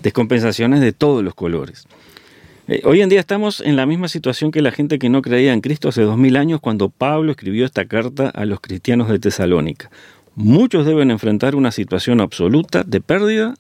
Descompensaciones 0.02 0.82
de 0.82 0.92
todos 0.92 1.24
los 1.24 1.34
colores. 1.36 1.86
Eh, 2.68 2.82
hoy 2.86 3.02
en 3.02 3.10
día 3.10 3.20
estamos 3.20 3.60
en 3.62 3.76
la 3.76 3.86
misma 3.86 4.08
situación 4.08 4.52
que 4.52 4.62
la 4.62 4.72
gente 4.72 5.00
que 5.00 5.10
no 5.10 5.22
creía 5.22 5.54
en 5.54 5.62
Cristo 5.62 5.90
hace 5.90 6.04
dos 6.04 6.18
mil 6.18 6.38
años 6.38 6.60
cuando 6.60 6.90
Pablo 6.90 7.32
escribió 7.32 7.66
esta 7.66 7.86
carta 7.86 8.30
a 8.30 8.46
los 8.46 8.60
cristianos 8.60 9.10
de 9.10 9.20
Tesalónica. 9.20 9.90
Muchos 10.36 10.86
deben 10.86 11.12
enfrentar 11.12 11.56
una 11.56 11.72
situación 11.72 12.22
absoluta 12.22 12.84
de 12.84 13.02
pérdida 13.02 13.56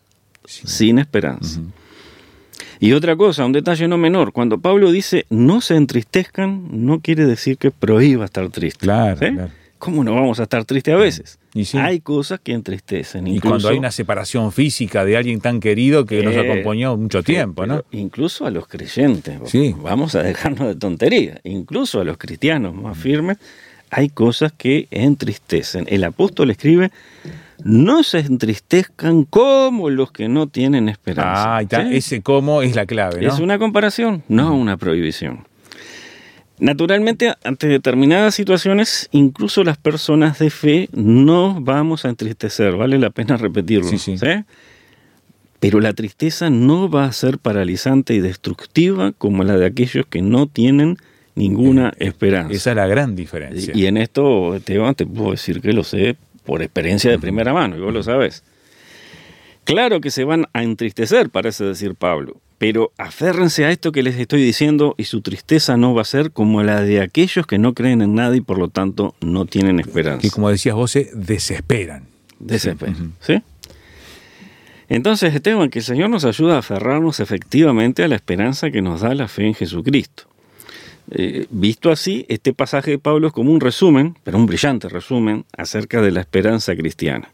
sin 0.45 0.99
esperanza. 0.99 1.61
Y 2.79 2.93
otra 2.93 3.15
cosa, 3.15 3.45
un 3.45 3.51
detalle 3.51 3.87
no 3.87 3.97
menor, 3.97 4.33
cuando 4.33 4.59
Pablo 4.59 4.91
dice 4.91 5.25
no 5.29 5.61
se 5.61 5.75
entristezcan, 5.75 6.67
no 6.71 6.99
quiere 6.99 7.25
decir 7.25 7.57
que 7.57 7.71
prohíba 7.71 8.25
estar 8.25 8.49
triste. 8.49 8.85
Claro, 8.85 9.17
¿sí? 9.19 9.33
claro. 9.33 9.51
¿Cómo 9.81 10.03
no 10.03 10.13
vamos 10.13 10.39
a 10.39 10.43
estar 10.43 10.63
tristes 10.63 10.93
a 10.93 10.97
veces? 10.97 11.39
Y 11.55 11.65
sí. 11.65 11.75
Hay 11.79 12.01
cosas 12.01 12.39
que 12.39 12.53
entristecen. 12.53 13.25
Y 13.25 13.39
cuando 13.39 13.67
hay 13.67 13.79
una 13.79 13.89
separación 13.89 14.51
física 14.51 15.03
de 15.05 15.17
alguien 15.17 15.41
tan 15.41 15.59
querido 15.59 16.05
que 16.05 16.21
nos 16.21 16.35
Eh, 16.35 16.39
acompañó 16.39 16.95
mucho 16.97 17.23
tiempo, 17.23 17.65
¿no? 17.65 17.83
Incluso 17.89 18.45
a 18.45 18.51
los 18.51 18.67
creyentes, 18.67 19.39
Sí. 19.45 19.73
vamos 19.81 20.13
a 20.13 20.21
dejarnos 20.21 20.67
de 20.67 20.75
tontería, 20.75 21.41
incluso 21.43 21.99
a 21.99 22.03
los 22.03 22.19
cristianos 22.19 22.75
más 22.75 22.95
firmes, 22.95 23.39
hay 23.89 24.09
cosas 24.09 24.51
que 24.55 24.87
entristecen. 24.91 25.85
El 25.89 26.03
apóstol 26.03 26.51
escribe, 26.51 26.91
no 27.63 28.03
se 28.03 28.19
entristezcan 28.19 29.23
como 29.23 29.89
los 29.89 30.11
que 30.11 30.29
no 30.29 30.45
tienen 30.45 30.89
esperanza. 30.89 31.57
Ah. 31.57 31.61
¿Sí? 31.67 31.95
Ese 31.97 32.21
cómo 32.21 32.61
es 32.61 32.75
la 32.75 32.85
clave, 32.85 33.21
¿no? 33.21 33.33
Es 33.33 33.39
una 33.39 33.57
comparación, 33.57 34.21
no 34.27 34.53
una 34.55 34.77
prohibición. 34.77 35.47
Naturalmente, 36.61 37.33
ante 37.43 37.65
determinadas 37.67 38.35
situaciones, 38.35 39.09
incluso 39.11 39.63
las 39.63 39.77
personas 39.79 40.37
de 40.37 40.51
fe 40.51 40.89
no 40.93 41.59
vamos 41.59 42.05
a 42.05 42.09
entristecer, 42.09 42.77
vale 42.77 42.99
la 42.99 43.09
pena 43.09 43.35
repetirlo. 43.35 43.89
Sí, 43.89 43.97
sí. 43.97 44.15
¿sí? 44.15 44.27
Pero 45.59 45.79
la 45.79 45.93
tristeza 45.93 46.51
no 46.51 46.87
va 46.87 47.05
a 47.05 47.11
ser 47.13 47.39
paralizante 47.39 48.13
y 48.13 48.19
destructiva 48.19 49.11
como 49.11 49.43
la 49.43 49.57
de 49.57 49.65
aquellos 49.65 50.05
que 50.05 50.21
no 50.21 50.45
tienen 50.45 50.97
ninguna 51.33 51.93
esperanza. 51.97 52.53
Eh, 52.53 52.57
Esa 52.57 52.69
es 52.69 52.75
la 52.75 52.85
gran 52.85 53.15
diferencia. 53.15 53.73
Y, 53.75 53.81
y 53.81 53.85
en 53.87 53.97
esto, 53.97 54.55
Esteban, 54.55 54.93
te 54.93 55.07
puedo 55.07 55.31
decir 55.31 55.61
que 55.61 55.73
lo 55.73 55.83
sé 55.83 56.15
por 56.45 56.61
experiencia 56.61 57.09
de 57.09 57.17
primera 57.17 57.53
mano, 57.53 57.75
y 57.75 57.79
vos 57.79 57.91
lo 57.91 58.03
sabes. 58.03 58.43
Claro 59.63 59.99
que 59.99 60.11
se 60.11 60.25
van 60.25 60.45
a 60.53 60.61
entristecer, 60.61 61.31
parece 61.31 61.63
decir 61.63 61.95
Pablo, 61.95 62.37
pero 62.61 62.91
aférrense 62.99 63.65
a 63.65 63.71
esto 63.71 63.91
que 63.91 64.03
les 64.03 64.15
estoy 64.17 64.43
diciendo 64.43 64.93
y 64.95 65.05
su 65.05 65.21
tristeza 65.21 65.77
no 65.77 65.95
va 65.95 66.03
a 66.03 66.05
ser 66.05 66.29
como 66.29 66.61
la 66.61 66.83
de 66.83 67.01
aquellos 67.01 67.47
que 67.47 67.57
no 67.57 67.73
creen 67.73 68.03
en 68.03 68.13
nada 68.13 68.35
y 68.35 68.41
por 68.41 68.59
lo 68.59 68.67
tanto 68.67 69.15
no 69.19 69.47
tienen 69.47 69.79
esperanza. 69.79 70.21
que 70.21 70.29
como 70.29 70.47
decías 70.47 70.75
vos, 70.75 70.91
se 70.91 71.09
desesperan. 71.15 72.05
Desespero. 72.37 72.93
¿Sí? 73.19 73.41
Entonces, 74.89 75.33
Esteban, 75.33 75.71
que 75.71 75.79
el 75.79 75.85
Señor 75.85 76.11
nos 76.11 76.23
ayuda 76.23 76.57
a 76.57 76.59
aferrarnos 76.59 77.19
efectivamente 77.19 78.03
a 78.03 78.07
la 78.07 78.13
esperanza 78.13 78.69
que 78.69 78.83
nos 78.83 79.01
da 79.01 79.15
la 79.15 79.27
fe 79.27 79.47
en 79.47 79.55
Jesucristo. 79.55 80.25
Eh, 81.09 81.47
visto 81.49 81.89
así, 81.89 82.27
este 82.29 82.53
pasaje 82.53 82.91
de 82.91 82.99
Pablo 82.99 83.25
es 83.25 83.33
como 83.33 83.51
un 83.51 83.59
resumen, 83.59 84.19
pero 84.23 84.37
un 84.37 84.45
brillante 84.45 84.87
resumen, 84.87 85.45
acerca 85.57 85.99
de 85.99 86.11
la 86.11 86.19
esperanza 86.19 86.75
cristiana. 86.75 87.33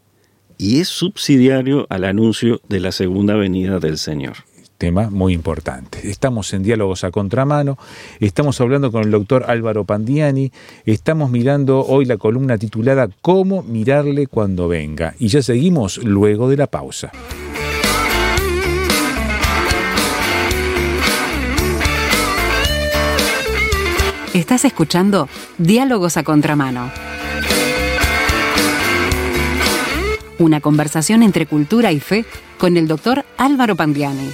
Y 0.58 0.80
es 0.80 0.88
subsidiario 0.88 1.86
al 1.90 2.06
anuncio 2.06 2.62
de 2.70 2.80
la 2.80 2.94
segunda 2.94 3.36
venida 3.36 3.80
del 3.80 3.98
Señor. 3.98 4.38
Tema 4.78 5.10
muy 5.10 5.34
importante. 5.34 6.08
Estamos 6.08 6.54
en 6.54 6.62
diálogos 6.62 7.04
a 7.04 7.10
contramano, 7.10 7.80
estamos 8.20 8.62
hablando 8.62 8.92
con 8.92 9.04
el 9.04 9.12
doctor 9.12 9.46
Álvaro 9.48 9.86
Pandiani, 9.86 10.52
estamos 10.86 11.32
mirando 11.32 11.84
hoy 11.84 12.06
la 12.06 12.18
columna 12.18 12.60
titulada 12.60 13.10
Cómo 13.22 13.64
mirarle 13.64 14.28
cuando 14.28 14.68
venga. 14.68 15.16
Y 15.18 15.30
ya 15.30 15.42
seguimos 15.42 15.98
luego 15.98 16.48
de 16.48 16.58
la 16.58 16.68
pausa. 16.68 17.12
Estás 24.36 24.66
escuchando 24.66 25.28
Diálogos 25.58 26.18
a 26.18 26.24
Contramano. 26.24 26.92
Una 30.38 30.62
conversación 30.62 31.24
entre 31.24 31.48
cultura 31.48 31.92
y 31.92 32.00
fe 32.00 32.26
con 32.60 32.78
el 32.78 32.88
doctor 32.88 33.26
Álvaro 33.38 33.76
Pandiani. 33.76 34.30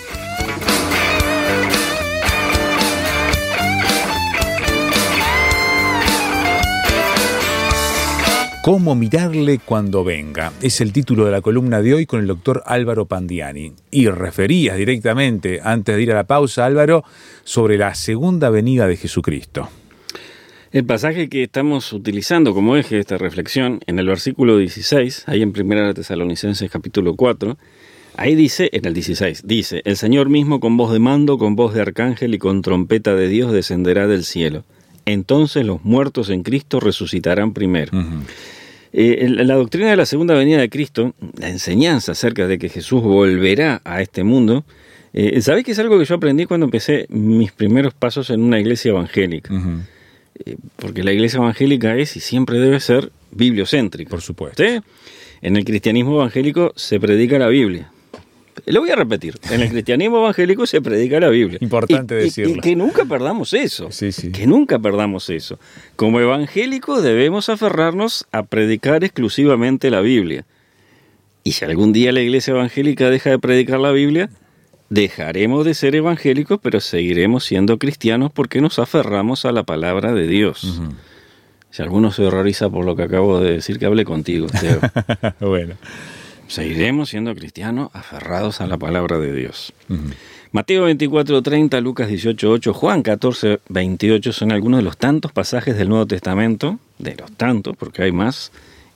Cómo 8.63 8.95
mirarle 8.95 9.59
cuando 9.59 10.05
venga. 10.05 10.53
Es 10.61 10.79
el 10.79 10.93
título 10.93 11.25
de 11.25 11.31
la 11.33 11.41
columna 11.41 11.81
de 11.81 11.95
hoy 11.95 12.05
con 12.05 12.21
el 12.21 12.27
doctor 12.27 12.63
Álvaro 12.65 13.05
Pandiani. 13.05 13.73
Y 13.91 14.07
referías 14.07 14.77
directamente, 14.77 15.59
antes 15.61 15.93
de 15.93 16.01
ir 16.01 16.13
a 16.13 16.15
la 16.15 16.23
pausa, 16.23 16.65
Álvaro, 16.65 17.03
sobre 17.43 17.77
la 17.77 17.93
segunda 17.93 18.49
venida 18.49 18.87
de 18.87 18.95
Jesucristo. 18.95 19.67
El 20.71 20.85
pasaje 20.85 21.27
que 21.27 21.43
estamos 21.43 21.91
utilizando 21.91 22.53
como 22.53 22.77
eje 22.77 22.95
de 22.95 23.01
esta 23.01 23.17
reflexión, 23.17 23.81
en 23.85 23.99
el 23.99 24.07
versículo 24.07 24.57
16, 24.57 25.25
ahí 25.27 25.41
en 25.41 25.49
1 25.49 25.93
Tesalonicenses 25.93 26.71
capítulo 26.71 27.17
4, 27.17 27.57
ahí 28.15 28.33
dice, 28.33 28.69
en 28.71 28.85
el 28.85 28.93
16, 28.93 29.41
dice, 29.43 29.81
el 29.83 29.97
Señor 29.97 30.29
mismo 30.29 30.61
con 30.61 30.77
voz 30.77 30.93
de 30.93 30.99
mando, 30.99 31.37
con 31.37 31.57
voz 31.57 31.73
de 31.73 31.81
arcángel 31.81 32.33
y 32.33 32.37
con 32.37 32.61
trompeta 32.61 33.13
de 33.13 33.27
Dios 33.27 33.51
descenderá 33.51 34.07
del 34.07 34.23
cielo. 34.23 34.63
Entonces 35.05 35.65
los 35.65 35.83
muertos 35.83 36.29
en 36.29 36.43
Cristo 36.43 36.79
resucitarán 36.79 37.53
primero. 37.53 37.91
Eh, 38.93 39.27
la 39.27 39.55
doctrina 39.55 39.89
de 39.89 39.95
la 39.95 40.05
segunda 40.05 40.35
venida 40.35 40.59
de 40.59 40.69
Cristo, 40.69 41.15
la 41.39 41.49
enseñanza 41.49 42.11
acerca 42.11 42.47
de 42.47 42.59
que 42.59 42.69
Jesús 42.69 43.01
volverá 43.01 43.81
a 43.83 44.01
este 44.01 44.23
mundo, 44.23 44.63
eh, 45.13 45.41
¿sabés 45.41 45.63
que 45.63 45.71
es 45.71 45.79
algo 45.79 45.97
que 45.97 46.05
yo 46.05 46.15
aprendí 46.15 46.45
cuando 46.45 46.65
empecé 46.65 47.07
mis 47.09 47.51
primeros 47.51 47.93
pasos 47.93 48.29
en 48.29 48.41
una 48.41 48.59
iglesia 48.59 48.89
evangélica? 48.89 49.53
Eh, 50.45 50.57
porque 50.75 51.03
la 51.03 51.11
iglesia 51.11 51.37
evangélica 51.37 51.95
es 51.95 52.15
y 52.17 52.19
siempre 52.19 52.59
debe 52.59 52.79
ser 52.79 53.11
bibliocéntrica. 53.31 54.09
Por 54.09 54.21
supuesto. 54.21 54.63
¿Sí? 54.63 54.79
En 55.41 55.57
el 55.57 55.65
cristianismo 55.65 56.15
evangélico 56.15 56.71
se 56.75 56.99
predica 56.99 57.37
la 57.37 57.47
Biblia. 57.47 57.91
Lo 58.65 58.79
voy 58.79 58.89
a 58.91 58.95
repetir. 58.95 59.35
En 59.51 59.61
el 59.61 59.69
cristianismo 59.69 60.19
evangélico 60.19 60.65
se 60.65 60.81
predica 60.81 61.19
la 61.19 61.29
Biblia. 61.29 61.57
Importante 61.61 62.15
Y- 62.15 62.23
decirlo. 62.23 62.55
Y 62.55 62.59
que 62.61 62.75
nunca 62.75 63.03
perdamos 63.05 63.53
eso. 63.53 63.91
Sí, 63.91 64.11
sí. 64.11 64.31
Que 64.31 64.47
nunca 64.47 64.79
perdamos 64.79 65.29
eso. 65.29 65.59
Como 65.97 66.19
evangélicos 66.21 67.03
debemos 67.03 67.49
aferrarnos 67.49 68.25
a 68.31 68.43
predicar 68.43 69.03
exclusivamente 69.03 69.89
la 69.91 69.99
Biblia. 70.01 70.45
Y 71.43 71.51
si 71.51 71.65
algún 71.65 71.91
día 71.91 72.13
la 72.13 72.21
iglesia 72.21 72.51
evangélica 72.51 73.09
deja 73.09 73.29
de 73.31 73.39
predicar 73.39 73.79
la 73.81 73.91
Biblia, 73.91 74.29
dejaremos 74.89 75.65
de 75.65 75.73
ser 75.73 75.95
evangélicos, 75.95 76.59
pero 76.61 76.79
seguiremos 76.79 77.43
siendo 77.43 77.77
cristianos 77.77 78.31
porque 78.31 78.61
nos 78.61 78.79
aferramos 78.79 79.43
a 79.43 79.51
la 79.51 79.63
palabra 79.63 80.13
de 80.13 80.25
Dios. 80.27 80.81
Si 81.69 81.81
alguno 81.81 82.11
se 82.11 82.23
horroriza 82.23 82.69
por 82.69 82.85
lo 82.85 82.95
que 82.95 83.03
acabo 83.03 83.41
de 83.41 83.53
decir, 83.53 83.77
que 83.79 83.87
hable 83.87 84.05
contigo. 84.05 84.47
Teo. 84.47 84.79
bueno. 85.41 85.73
Seguiremos 86.53 87.09
siendo 87.09 87.33
cristianos 87.33 87.89
aferrados 87.93 88.61
a 88.61 88.67
la 88.67 88.77
palabra 88.77 89.17
de 89.17 89.33
Dios. 89.33 89.73
Mateo 90.51 90.87
24:30, 90.87 91.81
Lucas 91.81 92.07
18:8, 92.07 92.73
Juan 92.73 93.01
14:28 93.01 94.31
son 94.31 94.51
algunos 94.51 94.77
de 94.77 94.83
los 94.83 94.95
tantos 94.97 95.31
pasajes 95.31 95.75
del 95.75 95.89
Nuevo 95.89 96.05
Testamento, 96.05 96.77
de 96.99 97.15
los 97.15 97.31
tantos, 97.31 97.75
porque 97.75 98.03
hay 98.03 98.11
más, 98.11 98.51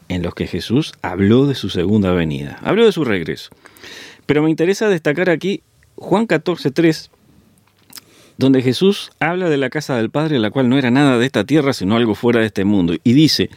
en 0.08 0.22
los 0.22 0.36
que 0.36 0.46
Jesús 0.46 0.94
habló 1.02 1.48
de 1.48 1.56
su 1.56 1.70
segunda 1.70 2.12
venida, 2.12 2.60
habló 2.62 2.86
de 2.86 2.92
su 2.92 3.04
regreso. 3.04 3.50
Pero 4.28 4.44
me 4.44 4.52
interesa 4.52 4.88
destacar 4.88 5.32
aquí 5.32 5.64
Juan 5.96 6.28
14:3, 6.28 7.10
donde 8.38 8.62
Jesús 8.62 9.10
habla 9.20 9.50
de 9.50 9.58
la 9.58 9.72
casa 9.72 9.98
del 9.98 10.12
Padre, 10.12 10.38
la 10.38 10.52
cual 10.52 10.70
no 10.70 10.78
era 10.78 10.92
nada 10.92 11.18
de 11.18 11.26
esta 11.26 11.44
tierra, 11.44 11.74
sino 11.74 11.96
algo 11.96 12.14
fuera 12.14 12.40
de 12.40 12.46
este 12.46 12.66
mundo, 12.66 12.94
y 13.04 13.14
dice, 13.14 13.50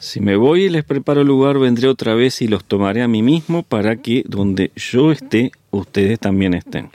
si 0.00 0.20
me 0.20 0.34
voy 0.36 0.64
y 0.64 0.68
les 0.70 0.82
preparo 0.82 1.24
lugar, 1.24 1.58
vendré 1.58 1.86
otra 1.86 2.14
vez 2.14 2.40
y 2.40 2.48
los 2.48 2.64
tomaré 2.64 3.02
a 3.02 3.08
mí 3.08 3.22
mismo 3.22 3.62
para 3.62 3.96
que 3.96 4.24
donde 4.26 4.72
yo 4.74 5.12
esté, 5.12 5.52
ustedes 5.70 6.18
también 6.18 6.54
estén. 6.54 6.88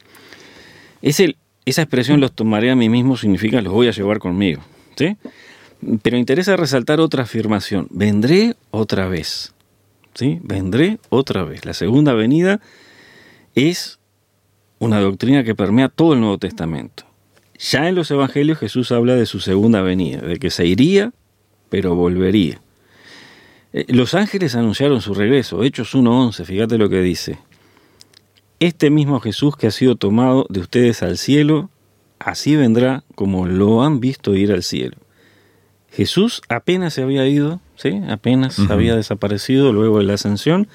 Esa 1.03 1.81
expresión 1.83 2.19
los 2.19 2.33
tomaré 2.33 2.71
a 2.71 2.75
mí 2.75 2.89
mismo 2.89 3.15
significa 3.15 3.61
los 3.61 3.71
voy 3.71 3.87
a 3.87 3.91
llevar 3.91 4.17
conmigo. 4.17 4.63
Pero 6.01 6.17
interesa 6.17 6.57
resaltar 6.57 6.99
otra 6.99 7.23
afirmación. 7.23 7.87
Vendré 7.91 8.55
otra 8.71 9.07
vez. 9.07 9.53
¿sí? 10.15 10.39
Vendré 10.41 10.97
otra 11.09 11.43
vez. 11.43 11.63
La 11.63 11.75
segunda 11.75 12.13
venida 12.13 12.59
es 13.53 13.99
una 14.79 14.99
doctrina 14.99 15.43
que 15.43 15.53
permea 15.53 15.89
todo 15.89 16.13
el 16.13 16.21
Nuevo 16.21 16.39
Testamento. 16.39 17.05
Ya 17.59 17.87
en 17.87 17.93
los 17.93 18.09
Evangelios 18.09 18.57
Jesús 18.57 18.91
habla 18.91 19.15
de 19.15 19.27
su 19.27 19.39
segunda 19.41 19.81
venida, 19.81 20.21
de 20.21 20.37
que 20.37 20.49
se 20.49 20.65
iría, 20.65 21.13
pero 21.69 21.93
volvería. 21.93 22.59
Eh, 23.75 23.85
Los 23.89 24.13
ángeles 24.15 24.55
anunciaron 24.55 25.01
su 25.01 25.13
regreso, 25.13 25.61
Hechos 25.63 25.93
1.11, 25.93 26.45
fíjate 26.45 26.77
lo 26.77 26.87
que 26.89 27.01
dice. 27.01 27.37
este 28.61 28.89
mismo 28.89 29.19
Jesús 29.19 29.57
que 29.57 29.67
ha 29.67 29.71
sido 29.71 29.95
tomado 29.97 30.45
de 30.49 30.61
ustedes 30.61 31.03
al 31.03 31.17
cielo, 31.17 31.69
así 32.19 32.55
vendrá 32.55 33.03
como 33.13 33.45
lo 33.47 33.83
han 33.83 33.99
visto 33.99 34.33
ir 34.33 34.51
al 34.53 34.63
cielo. 34.63 34.95
Jesús 35.91 36.41
apenas 36.49 36.93
se 36.93 37.03
había 37.03 37.27
ido, 37.27 37.59
¿sí? 37.75 38.01
apenas 38.09 38.57
había 38.69 38.95
desaparecido 38.95 39.73
luego 39.73 39.99
de 39.99 40.05
la 40.05 40.13
ascensión, 40.13 40.67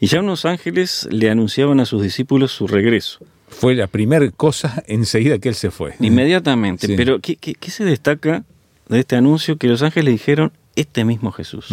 y 0.00 0.06
ya 0.06 0.20
unos 0.20 0.44
ángeles 0.46 1.06
le 1.10 1.28
anunciaban 1.30 1.80
a 1.80 1.84
sus 1.84 2.02
discípulos 2.02 2.52
su 2.52 2.66
regreso. 2.66 3.18
Fue 3.48 3.74
la 3.74 3.86
primera 3.88 4.30
cosa 4.30 4.82
enseguida 4.86 5.38
que 5.38 5.48
él 5.50 5.54
se 5.54 5.70
fue. 5.70 5.94
Inmediatamente. 6.00 6.86
Sí. 6.86 6.94
Pero 6.96 7.18
¿qué, 7.20 7.36
qué, 7.36 7.54
qué 7.54 7.70
se 7.70 7.84
destaca 7.84 8.44
de 8.88 9.00
este 9.00 9.16
anuncio? 9.16 9.56
Que 9.58 9.66
los 9.68 9.82
ángeles 9.82 10.12
dijeron, 10.14 10.52
este 10.76 11.04
mismo 11.04 11.32
Jesús. 11.32 11.66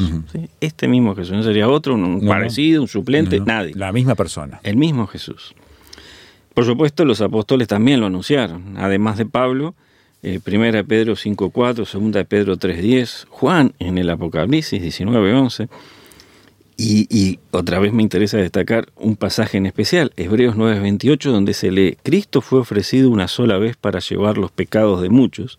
Este 0.62 0.88
mismo 0.88 1.16
Jesús. 1.16 1.34
No 1.34 1.44
sería 1.44 1.70
otro, 1.70 1.96
un, 1.96 2.04
un 2.04 2.26
No, 2.26 2.30
parecido, 2.30 2.82
un 2.82 2.88
suplente, 2.88 3.40
No, 3.40 3.46
no, 3.46 3.54
nadie. 3.54 3.74
La 3.76 3.92
misma 3.92 4.16
persona. 4.16 4.60
El 4.64 4.78
mismo 4.78 5.08
Jesús. 5.08 5.54
Por 6.54 6.66
supuesto, 6.66 7.06
los 7.06 7.22
apóstoles 7.22 7.68
también 7.68 8.00
lo 8.00 8.08
anunciaron. 8.08 8.78
Además 8.78 9.18
de 9.18 9.26
Pablo, 9.26 9.76
eh, 10.24 10.40
primera 10.44 10.78
de 10.78 10.84
Pedro 10.84 11.14
5.4, 11.14 11.86
segunda 11.86 12.20
de 12.20 12.26
Pedro 12.26 12.58
3.10, 12.58 13.26
Juan 13.30 13.74
en 13.78 13.98
el 13.98 14.10
Apocalipsis 14.10 14.82
19.11. 14.82 15.70
Y, 16.78 17.08
y 17.10 17.40
otra 17.52 17.80
vez 17.80 17.94
me 17.94 18.04
interesa 18.04 18.38
destacar 18.38 18.88
un 18.96 19.16
pasaje 19.16 19.58
en 19.58 19.66
especial, 19.66 20.12
Hebreos 20.18 20.56
9.28, 20.56 21.32
donde 21.32 21.54
se 21.54 21.72
lee, 21.72 21.98
Cristo 22.04 22.42
fue 22.42 22.60
ofrecido 22.60 23.10
una 23.10 23.28
sola 23.28 23.58
vez 23.58 23.78
para 23.78 24.00
llevar 24.00 24.38
los 24.38 24.52
pecados 24.52 25.02
de 25.02 25.10
muchos 25.10 25.58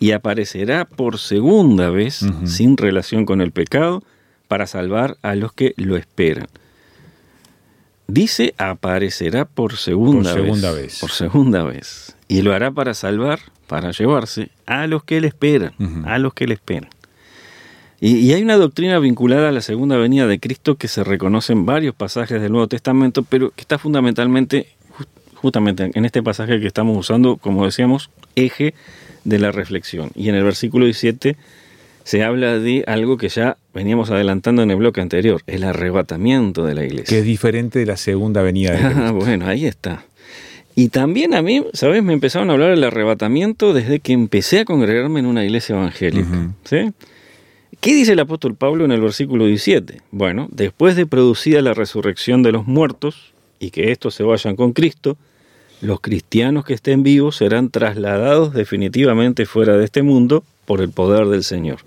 y 0.00 0.12
aparecerá 0.12 0.84
por 0.84 1.18
segunda 1.18 1.90
vez 1.90 2.24
sin 2.44 2.76
relación 2.76 3.26
con 3.26 3.40
el 3.40 3.52
pecado 3.52 4.02
para 4.48 4.66
salvar 4.66 5.16
a 5.22 5.34
los 5.34 5.52
que 5.52 5.74
lo 5.76 5.96
esperan. 5.96 6.46
Dice 8.06 8.54
aparecerá 8.58 9.46
por 9.46 9.76
segunda, 9.76 10.32
Por 10.32 10.42
segunda 10.42 10.72
vez. 10.72 10.98
Por 11.00 11.10
segunda 11.10 11.62
vez. 11.64 12.16
Y 12.28 12.42
lo 12.42 12.52
hará 12.52 12.70
para 12.70 12.94
salvar, 12.94 13.40
para 13.66 13.92
llevarse 13.92 14.50
a 14.66 14.86
los 14.86 15.04
que 15.04 15.20
le 15.20 15.28
esperan. 15.28 15.72
A 16.06 16.18
los 16.18 16.34
que 16.34 16.46
le 16.46 16.54
esperan. 16.54 16.90
Y, 18.00 18.16
y 18.16 18.34
hay 18.34 18.42
una 18.42 18.56
doctrina 18.56 18.98
vinculada 18.98 19.48
a 19.48 19.52
la 19.52 19.62
segunda 19.62 19.96
venida 19.96 20.26
de 20.26 20.38
Cristo 20.38 20.74
que 20.74 20.88
se 20.88 21.02
reconoce 21.02 21.54
en 21.54 21.64
varios 21.64 21.94
pasajes 21.94 22.42
del 22.42 22.52
Nuevo 22.52 22.68
Testamento, 22.68 23.22
pero 23.22 23.50
que 23.50 23.62
está 23.62 23.78
fundamentalmente, 23.78 24.68
justamente 25.44 25.90
en 25.92 26.04
este 26.06 26.22
pasaje 26.22 26.58
que 26.58 26.66
estamos 26.66 26.96
usando, 26.96 27.36
como 27.36 27.66
decíamos, 27.66 28.08
eje 28.34 28.72
de 29.24 29.38
la 29.38 29.52
reflexión. 29.52 30.10
Y 30.14 30.30
en 30.30 30.36
el 30.36 30.42
versículo 30.42 30.86
17 30.86 31.36
se 32.02 32.22
habla 32.24 32.58
de 32.58 32.82
algo 32.86 33.18
que 33.18 33.28
ya 33.28 33.58
veníamos 33.74 34.10
adelantando 34.10 34.62
en 34.62 34.70
el 34.70 34.76
bloque 34.78 35.02
anterior, 35.02 35.42
el 35.46 35.64
arrebatamiento 35.64 36.64
de 36.64 36.74
la 36.74 36.84
iglesia. 36.84 37.04
Que 37.04 37.18
es 37.18 37.26
diferente 37.26 37.78
de 37.78 37.84
la 37.84 37.98
segunda 37.98 38.40
venida 38.40 38.72
de 38.72 38.78
Ah, 38.78 38.88
Cristo. 38.94 39.12
bueno, 39.16 39.46
ahí 39.46 39.66
está. 39.66 40.06
Y 40.74 40.88
también 40.88 41.34
a 41.34 41.42
mí, 41.42 41.62
¿sabes? 41.74 42.02
Me 42.02 42.14
empezaron 42.14 42.48
a 42.48 42.54
hablar 42.54 42.70
del 42.70 42.82
arrebatamiento 42.84 43.74
desde 43.74 44.00
que 44.00 44.14
empecé 44.14 44.60
a 44.60 44.64
congregarme 44.64 45.20
en 45.20 45.26
una 45.26 45.44
iglesia 45.44 45.76
evangélica. 45.76 46.52
¿Sí? 46.64 46.90
¿Qué 47.80 47.94
dice 47.94 48.12
el 48.12 48.20
apóstol 48.20 48.54
Pablo 48.54 48.86
en 48.86 48.92
el 48.92 49.02
versículo 49.02 49.44
17? 49.44 50.00
Bueno, 50.10 50.48
después 50.50 50.96
de 50.96 51.04
producida 51.04 51.60
la 51.60 51.74
resurrección 51.74 52.42
de 52.42 52.52
los 52.52 52.66
muertos 52.66 53.34
y 53.60 53.70
que 53.72 53.92
estos 53.92 54.14
se 54.14 54.22
vayan 54.22 54.56
con 54.56 54.72
Cristo, 54.72 55.16
los 55.84 56.00
cristianos 56.00 56.64
que 56.64 56.72
estén 56.72 57.02
vivos 57.02 57.36
serán 57.36 57.68
trasladados 57.68 58.54
definitivamente 58.54 59.44
fuera 59.44 59.76
de 59.76 59.84
este 59.84 60.02
mundo 60.02 60.42
por 60.64 60.80
el 60.80 60.90
poder 60.90 61.26
del 61.26 61.44
Señor. 61.44 61.80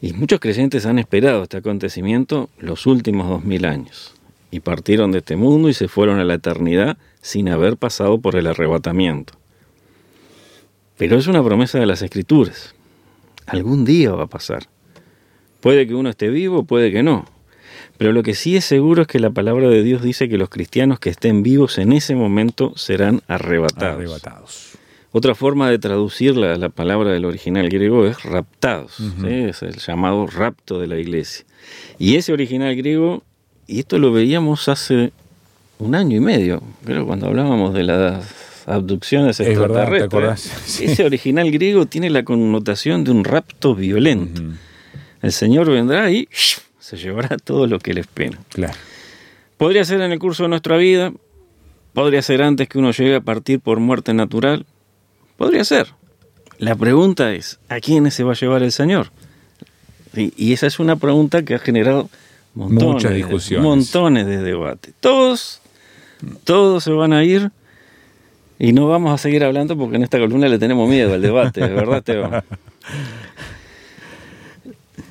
Y 0.00 0.12
muchos 0.12 0.38
creyentes 0.38 0.86
han 0.86 0.98
esperado 0.98 1.42
este 1.42 1.56
acontecimiento 1.56 2.48
los 2.58 2.86
últimos 2.86 3.28
dos 3.28 3.44
mil 3.44 3.64
años 3.64 4.14
y 4.52 4.60
partieron 4.60 5.10
de 5.10 5.18
este 5.18 5.34
mundo 5.34 5.68
y 5.68 5.74
se 5.74 5.88
fueron 5.88 6.20
a 6.20 6.24
la 6.24 6.34
eternidad 6.34 6.96
sin 7.20 7.48
haber 7.48 7.76
pasado 7.76 8.18
por 8.20 8.36
el 8.36 8.46
arrebatamiento. 8.46 9.34
Pero 10.96 11.18
es 11.18 11.26
una 11.26 11.42
promesa 11.42 11.80
de 11.80 11.86
las 11.86 12.02
Escrituras. 12.02 12.76
Algún 13.46 13.84
día 13.84 14.12
va 14.12 14.24
a 14.24 14.28
pasar. 14.28 14.68
Puede 15.60 15.88
que 15.88 15.94
uno 15.94 16.08
esté 16.08 16.28
vivo, 16.28 16.62
puede 16.62 16.92
que 16.92 17.02
no. 17.02 17.24
Pero 17.96 18.12
lo 18.12 18.22
que 18.22 18.34
sí 18.34 18.56
es 18.56 18.64
seguro 18.64 19.02
es 19.02 19.08
que 19.08 19.20
la 19.20 19.30
palabra 19.30 19.68
de 19.68 19.82
Dios 19.82 20.02
dice 20.02 20.28
que 20.28 20.36
los 20.36 20.48
cristianos 20.48 20.98
que 20.98 21.10
estén 21.10 21.42
vivos 21.42 21.78
en 21.78 21.92
ese 21.92 22.14
momento 22.14 22.72
serán 22.76 23.22
arrebatados. 23.28 23.94
Arrebatados. 23.94 24.70
Otra 25.12 25.36
forma 25.36 25.70
de 25.70 25.78
traducir 25.78 26.36
la, 26.36 26.56
la 26.56 26.70
palabra 26.70 27.10
del 27.10 27.24
original 27.24 27.68
griego 27.68 28.04
es 28.04 28.24
raptados, 28.24 28.94
¿sí? 28.96 29.28
es 29.28 29.62
el 29.62 29.76
llamado 29.76 30.26
rapto 30.26 30.80
de 30.80 30.88
la 30.88 30.98
iglesia. 30.98 31.44
Y 32.00 32.16
ese 32.16 32.32
original 32.32 32.74
griego, 32.74 33.22
y 33.68 33.78
esto 33.78 34.00
lo 34.00 34.10
veíamos 34.12 34.68
hace 34.68 35.12
un 35.78 35.94
año 35.94 36.16
y 36.16 36.20
medio, 36.20 36.64
creo, 36.84 37.06
cuando 37.06 37.28
hablábamos 37.28 37.74
de 37.74 37.84
las 37.84 38.24
abducciones 38.66 39.38
Es 39.38 39.58
verdad, 39.58 40.08
¿te? 40.08 40.36
Sí. 40.36 40.86
Ese 40.86 41.04
original 41.04 41.50
griego 41.52 41.86
tiene 41.86 42.10
la 42.10 42.24
connotación 42.24 43.04
de 43.04 43.12
un 43.12 43.24
rapto 43.24 43.74
violento. 43.74 44.42
El 45.22 45.32
Señor 45.32 45.70
vendrá 45.70 46.10
y 46.10 46.28
se 46.84 46.96
llevará 46.98 47.36
todo 47.44 47.66
lo 47.66 47.78
que 47.78 47.94
le 47.94 48.00
espera. 48.02 48.38
Claro. 48.50 48.74
Podría 49.56 49.84
ser 49.84 50.00
en 50.02 50.12
el 50.12 50.18
curso 50.18 50.42
de 50.42 50.48
nuestra 50.50 50.76
vida, 50.76 51.12
podría 51.94 52.20
ser 52.22 52.42
antes 52.42 52.68
que 52.68 52.78
uno 52.78 52.90
llegue 52.90 53.14
a 53.16 53.20
partir 53.20 53.60
por 53.60 53.80
muerte 53.80 54.12
natural, 54.12 54.66
podría 55.38 55.64
ser. 55.64 55.88
La 56.58 56.74
pregunta 56.76 57.32
es, 57.32 57.58
¿a 57.68 57.80
quiénes 57.80 58.14
se 58.14 58.22
va 58.24 58.32
a 58.32 58.36
llevar 58.36 58.62
el 58.62 58.72
Señor? 58.72 59.10
Y, 60.14 60.32
y 60.36 60.52
esa 60.52 60.66
es 60.66 60.78
una 60.78 60.96
pregunta 60.96 61.42
que 61.44 61.54
ha 61.54 61.58
generado 61.58 62.10
montones, 62.54 62.84
Muchas 62.94 63.10
de- 63.12 63.16
discusiones. 63.16 63.64
montones 63.64 64.26
de 64.26 64.42
debate. 64.42 64.92
Todos, 65.00 65.60
todos 66.44 66.84
se 66.84 66.92
van 66.92 67.12
a 67.12 67.24
ir 67.24 67.50
y 68.58 68.72
no 68.72 68.86
vamos 68.88 69.12
a 69.12 69.18
seguir 69.18 69.42
hablando 69.44 69.76
porque 69.76 69.96
en 69.96 70.02
esta 70.04 70.18
columna 70.18 70.48
le 70.48 70.58
tenemos 70.58 70.88
miedo 70.88 71.14
al 71.14 71.22
debate, 71.22 71.60
¿de 71.62 71.74
verdad, 71.74 72.02
Teo? 72.02 72.30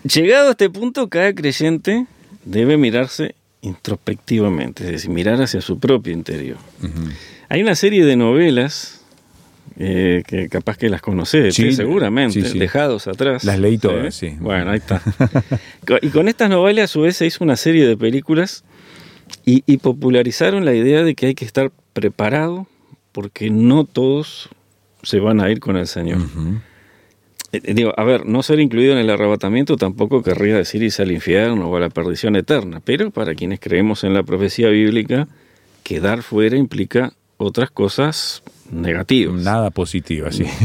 Llegado 0.03 0.49
a 0.49 0.51
este 0.51 0.69
punto, 0.69 1.07
cada 1.09 1.33
creyente 1.33 2.05
debe 2.45 2.77
mirarse 2.77 3.35
introspectivamente, 3.61 4.83
es 4.85 4.91
decir, 4.91 5.09
mirar 5.09 5.41
hacia 5.41 5.61
su 5.61 5.79
propio 5.79 6.13
interior. 6.13 6.57
Hay 7.49 7.61
una 7.61 7.75
serie 7.75 8.03
de 8.05 8.15
novelas 8.17 9.01
eh, 9.79 10.23
que 10.27 10.49
capaz 10.49 10.77
que 10.77 10.89
las 10.89 11.01
conoces, 11.01 11.55
Sí, 11.55 11.71
seguramente, 11.71 12.41
sí, 12.41 12.49
sí. 12.49 12.59
dejados 12.59 13.07
atrás. 13.07 13.43
Las 13.45 13.59
leí 13.59 13.77
todas, 13.77 14.13
sí. 14.13 14.35
Bueno, 14.39 14.71
ahí 14.71 14.79
está. 14.79 15.01
Y 16.01 16.09
con 16.09 16.27
estas 16.27 16.49
novelas, 16.49 16.85
a 16.85 16.87
su 16.93 17.01
vez, 17.01 17.15
se 17.17 17.25
hizo 17.25 17.43
una 17.43 17.55
serie 17.55 17.87
de 17.87 17.95
películas 17.95 18.63
y, 19.45 19.63
y 19.65 19.77
popularizaron 19.77 20.65
la 20.65 20.73
idea 20.73 21.03
de 21.03 21.15
que 21.15 21.27
hay 21.27 21.35
que 21.35 21.45
estar 21.45 21.71
preparado 21.93 22.67
porque 23.13 23.49
no 23.49 23.85
todos 23.85 24.49
se 25.03 25.19
van 25.19 25.39
a 25.39 25.49
ir 25.49 25.59
con 25.59 25.77
el 25.77 25.87
Señor. 25.87 26.19
Eh, 26.21 26.59
Digo, 27.61 27.93
a 27.95 28.03
ver, 28.03 28.25
no 28.25 28.41
ser 28.41 28.59
incluido 28.59 28.93
en 28.93 28.99
el 28.99 29.09
arrebatamiento 29.11 29.77
tampoco 29.77 30.23
querría 30.23 30.57
decir 30.57 30.81
irse 30.81 31.03
al 31.03 31.11
infierno 31.11 31.69
o 31.69 31.75
a 31.77 31.79
la 31.79 31.89
perdición 31.89 32.35
eterna, 32.35 32.81
pero 32.83 33.11
para 33.11 33.35
quienes 33.35 33.59
creemos 33.59 34.03
en 34.03 34.15
la 34.15 34.23
profecía 34.23 34.69
bíblica, 34.69 35.27
quedar 35.83 36.23
fuera 36.23 36.57
implica 36.57 37.13
otras 37.37 37.69
cosas 37.69 38.41
negativas. 38.71 39.35
Nada 39.41 39.69
positivo, 39.69 40.31
sí. 40.31 40.45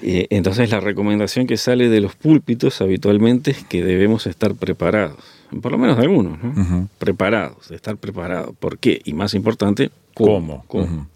Eh, 0.00 0.28
Entonces 0.30 0.70
la 0.70 0.78
recomendación 0.78 1.48
que 1.48 1.56
sale 1.56 1.88
de 1.88 2.00
los 2.00 2.14
púlpitos 2.14 2.80
habitualmente 2.80 3.50
es 3.50 3.64
que 3.64 3.82
debemos 3.82 4.28
estar 4.28 4.54
preparados, 4.54 5.18
por 5.60 5.72
lo 5.72 5.78
menos 5.78 5.96
de 5.96 6.04
algunos, 6.04 6.40
¿no? 6.40 6.88
Preparados, 6.98 7.72
estar 7.72 7.96
preparados. 7.96 8.54
¿Por 8.60 8.78
qué? 8.78 9.00
Y 9.04 9.12
más 9.14 9.34
importante, 9.34 9.90
¿Cómo? 10.14 10.64
¿Cómo? 10.66 11.08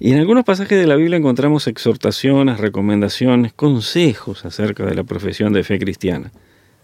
Y 0.00 0.12
en 0.12 0.18
algunos 0.18 0.44
pasajes 0.44 0.78
de 0.78 0.86
la 0.86 0.94
Biblia 0.94 1.16
encontramos 1.16 1.66
exhortaciones, 1.66 2.58
recomendaciones, 2.58 3.52
consejos 3.52 4.44
acerca 4.44 4.86
de 4.86 4.94
la 4.94 5.02
profesión 5.02 5.52
de 5.52 5.64
fe 5.64 5.78
cristiana, 5.78 6.30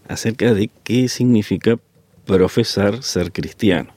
acerca 0.07 0.53
de 0.53 0.69
qué 0.83 1.07
significa 1.07 1.77
profesar 2.25 3.03
ser 3.03 3.31
cristiano. 3.31 3.91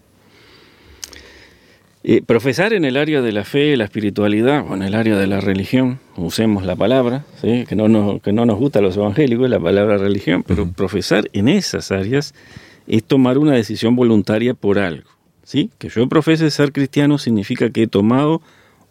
Eh, 2.04 2.22
profesar 2.24 2.72
en 2.72 2.84
el 2.84 2.96
área 2.96 3.20
de 3.20 3.32
la 3.32 3.44
fe, 3.44 3.76
la 3.76 3.84
espiritualidad 3.84 4.64
o 4.70 4.74
en 4.74 4.82
el 4.82 4.94
área 4.94 5.18
de 5.18 5.26
la 5.26 5.40
religión, 5.40 5.98
usemos 6.16 6.64
la 6.64 6.76
palabra, 6.76 7.24
¿sí? 7.40 7.64
que, 7.68 7.74
no 7.74 7.88
nos, 7.88 8.22
que 8.22 8.32
no 8.32 8.46
nos 8.46 8.56
gusta 8.56 8.78
a 8.78 8.82
los 8.82 8.96
evangélicos, 8.96 9.50
la 9.50 9.58
palabra 9.58 9.98
religión, 9.98 10.44
pero 10.46 10.70
profesar 10.70 11.28
en 11.32 11.48
esas 11.48 11.90
áreas 11.90 12.34
es 12.86 13.02
tomar 13.02 13.36
una 13.36 13.52
decisión 13.52 13.96
voluntaria 13.96 14.54
por 14.54 14.78
algo. 14.78 15.10
¿sí? 15.42 15.70
Que 15.78 15.88
yo 15.88 16.08
profese 16.08 16.50
ser 16.52 16.72
cristiano 16.72 17.18
significa 17.18 17.68
que 17.70 17.82
he 17.82 17.86
tomado 17.88 18.42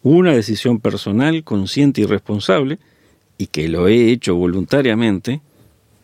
una 0.10 0.34
decisión 0.34 0.80
personal, 0.80 1.43
consciente 1.43 2.02
y 2.02 2.06
responsable, 2.06 2.80
y 3.38 3.48
que 3.48 3.67
lo 3.67 3.88
he 3.88 4.12
hecho 4.12 4.36
voluntariamente, 4.36 5.41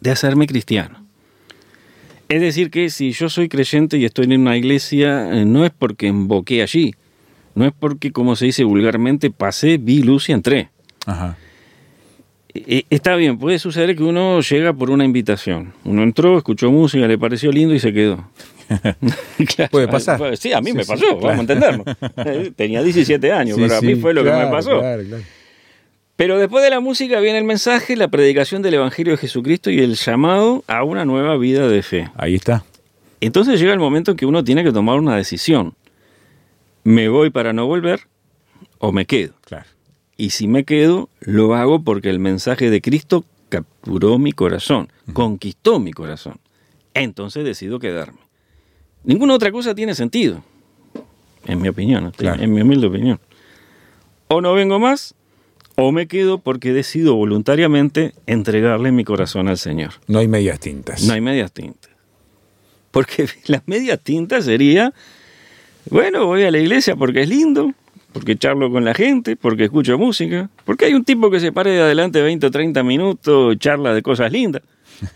de 0.01 0.11
hacerme 0.11 0.47
cristiano. 0.47 1.03
Es 2.29 2.41
decir, 2.41 2.71
que 2.71 2.89
si 2.89 3.11
yo 3.11 3.29
soy 3.29 3.49
creyente 3.49 3.97
y 3.97 4.05
estoy 4.05 4.25
en 4.25 4.41
una 4.41 4.57
iglesia, 4.57 5.33
eh, 5.33 5.45
no 5.45 5.65
es 5.65 5.71
porque 5.71 6.07
emboqué 6.07 6.61
allí, 6.61 6.95
no 7.55 7.65
es 7.65 7.73
porque, 7.77 8.11
como 8.11 8.35
se 8.35 8.45
dice 8.45 8.63
vulgarmente, 8.63 9.29
pasé, 9.29 9.77
vi 9.77 10.01
luz 10.01 10.29
y 10.29 10.31
entré. 10.31 10.69
Ajá. 11.05 11.37
Eh, 12.53 12.85
Está 12.89 13.15
bien, 13.15 13.37
puede 13.37 13.59
suceder 13.59 13.95
que 13.95 14.03
uno 14.03 14.39
llega 14.41 14.73
por 14.73 14.89
una 14.89 15.05
invitación. 15.05 15.73
Uno 15.83 16.03
entró, 16.03 16.37
escuchó 16.37 16.71
música, 16.71 17.07
le 17.07 17.17
pareció 17.17 17.51
lindo 17.51 17.73
y 17.73 17.79
se 17.79 17.93
quedó. 17.93 18.27
Claro, 19.55 19.71
Puede 19.71 19.87
pasar. 19.87 20.37
Sí, 20.37 20.53
a 20.53 20.61
mí 20.61 20.71
Sí, 20.71 20.77
me 20.77 20.85
pasó, 20.85 21.05
vamos 21.17 21.37
a 21.37 21.41
entenderlo. 21.41 21.83
Eh, 22.25 22.51
Tenía 22.55 22.81
17 22.83 23.31
años, 23.31 23.57
pero 23.59 23.77
a 23.77 23.81
mí 23.81 23.95
fue 23.95 24.13
lo 24.13 24.23
que 24.23 24.31
me 24.31 24.47
pasó. 24.47 24.79
claro. 24.79 25.03
Pero 26.15 26.37
después 26.37 26.63
de 26.63 26.69
la 26.69 26.79
música 26.79 27.19
viene 27.19 27.39
el 27.39 27.43
mensaje, 27.43 27.95
la 27.95 28.07
predicación 28.07 28.61
del 28.61 28.75
Evangelio 28.75 29.13
de 29.13 29.17
Jesucristo 29.17 29.71
y 29.71 29.79
el 29.79 29.95
llamado 29.95 30.63
a 30.67 30.83
una 30.83 31.05
nueva 31.05 31.37
vida 31.37 31.67
de 31.67 31.81
fe. 31.81 32.09
Ahí 32.15 32.35
está. 32.35 32.63
Entonces 33.19 33.59
llega 33.59 33.73
el 33.73 33.79
momento 33.79 34.11
en 34.11 34.17
que 34.17 34.25
uno 34.27 34.43
tiene 34.43 34.63
que 34.63 34.71
tomar 34.71 34.99
una 34.99 35.15
decisión. 35.17 35.73
¿Me 36.83 37.09
voy 37.09 37.29
para 37.31 37.51
no 37.51 37.65
volver 37.65 38.01
o 38.77 38.91
me 38.91 39.05
quedo? 39.05 39.33
Claro. 39.45 39.65
Y 40.15 40.29
si 40.29 40.47
me 40.47 40.65
quedo, 40.65 41.09
lo 41.19 41.55
hago 41.55 41.81
porque 41.83 42.09
el 42.11 42.19
mensaje 42.19 42.69
de 42.69 42.81
Cristo 42.81 43.25
capturó 43.49 44.19
mi 44.19 44.33
corazón, 44.33 44.89
conquistó 45.13 45.79
mi 45.79 45.93
corazón. 45.93 46.35
Entonces 46.93 47.43
decido 47.43 47.79
quedarme. 47.79 48.19
Ninguna 49.03 49.33
otra 49.33 49.51
cosa 49.51 49.75
tiene 49.75 49.95
sentido, 49.95 50.43
en 51.45 51.61
mi 51.61 51.67
opinión, 51.67 52.11
Claro. 52.15 52.41
en 52.41 52.53
mi 52.53 52.61
humilde 52.61 52.87
opinión. 52.87 53.19
O 54.29 54.39
no 54.41 54.53
vengo 54.53 54.79
más, 54.79 55.13
o 55.75 55.91
me 55.91 56.07
quedo 56.07 56.37
porque 56.37 56.71
decido 56.71 57.15
voluntariamente 57.15 58.13
entregarle 58.27 58.91
mi 58.91 59.03
corazón 59.03 59.47
al 59.47 59.57
Señor. 59.57 59.91
No 60.07 60.19
hay 60.19 60.27
medias 60.27 60.59
tintas. 60.59 61.03
No 61.03 61.13
hay 61.13 61.21
medias 61.21 61.51
tintas. 61.51 61.91
Porque 62.91 63.27
las 63.47 63.67
medias 63.67 63.99
tintas 64.01 64.45
sería, 64.45 64.93
bueno, 65.89 66.25
voy 66.27 66.43
a 66.43 66.51
la 66.51 66.59
iglesia 66.59 66.95
porque 66.95 67.23
es 67.23 67.29
lindo, 67.29 67.73
porque 68.13 68.37
charlo 68.37 68.71
con 68.71 68.85
la 68.85 68.93
gente, 68.93 69.35
porque 69.35 69.65
escucho 69.65 69.97
música, 69.97 70.49
porque 70.63 70.85
hay 70.85 70.93
un 70.93 71.03
tipo 71.03 71.29
que 71.29 71.39
se 71.41 71.51
pare 71.51 71.71
de 71.71 71.81
adelante 71.81 72.21
20 72.21 72.45
o 72.47 72.51
30 72.51 72.83
minutos, 72.83 73.57
charla 73.59 73.93
de 73.93 74.01
cosas 74.01 74.31
lindas, 74.31 74.61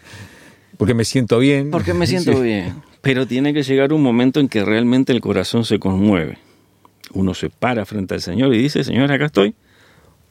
Porque 0.78 0.94
me 0.94 1.04
siento 1.04 1.38
bien. 1.38 1.70
porque 1.70 1.92
me 1.94 2.06
siento 2.06 2.32
Sí. 2.36 2.40
bien. 2.42 2.74
Pero 3.02 3.26
tiene 3.26 3.52
que 3.52 3.64
llegar 3.64 3.92
un 3.92 4.02
momento 4.02 4.40
en 4.40 4.48
que 4.48 4.64
realmente 4.64 5.12
el 5.12 5.20
corazón 5.20 5.64
se 5.64 5.78
conmueve. 5.78 6.38
Uno 7.12 7.34
se 7.34 7.50
para 7.50 7.84
frente 7.84 8.14
al 8.14 8.22
Señor 8.22 8.54
y 8.54 8.58
dice, 8.58 8.84
Señor, 8.84 9.12
acá 9.12 9.26
estoy. 9.26 9.54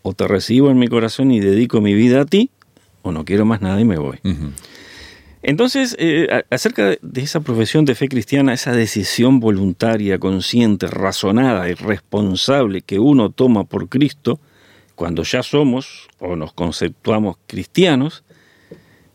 O 0.02 0.14
te 0.14 0.28
recibo 0.28 0.72
en 0.72 0.80
mi 0.80 0.88
corazón 0.88 1.32
y 1.32 1.40
dedico 1.40 1.82
mi 1.82 1.94
vida 1.94 2.22
a 2.22 2.26
ti, 2.26 2.50
o 3.04 3.12
no 3.12 3.26
quiero 3.26 3.46
más 3.46 3.62
nada 3.62 3.80
y 3.80 3.86
me 3.86 3.98
voy. 3.98 4.20
Entonces, 5.44 5.96
eh, 6.00 6.44
acerca 6.50 6.96
de 7.02 7.22
esa 7.22 7.42
profesión 7.42 7.84
de 7.86 7.94
fe 7.94 8.08
cristiana, 8.08 8.54
esa 8.54 8.72
decisión 8.72 9.40
voluntaria, 9.40 10.18
consciente, 10.18 10.88
razonada 10.88 11.70
y 11.70 11.74
responsable 11.74 12.82
que 12.82 13.00
uno 13.00 13.32
toma 13.32 13.66
por 13.66 13.90
Cristo, 13.90 14.40
cuando 14.96 15.24
ya 15.24 15.44
somos 15.44 16.08
o 16.20 16.36
nos 16.36 16.54
conceptuamos 16.54 17.38
cristianos, 17.48 18.24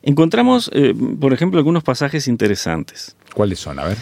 encontramos, 0.03 0.71
eh, 0.75 0.95
por 1.19 1.33
ejemplo, 1.33 1.59
algunos 1.59 1.85
pasajes 1.85 2.29
interesantes. 2.29 3.16
¿Cuáles 3.37 3.59
son? 3.59 3.79
A 3.79 3.85
ver. 3.85 3.99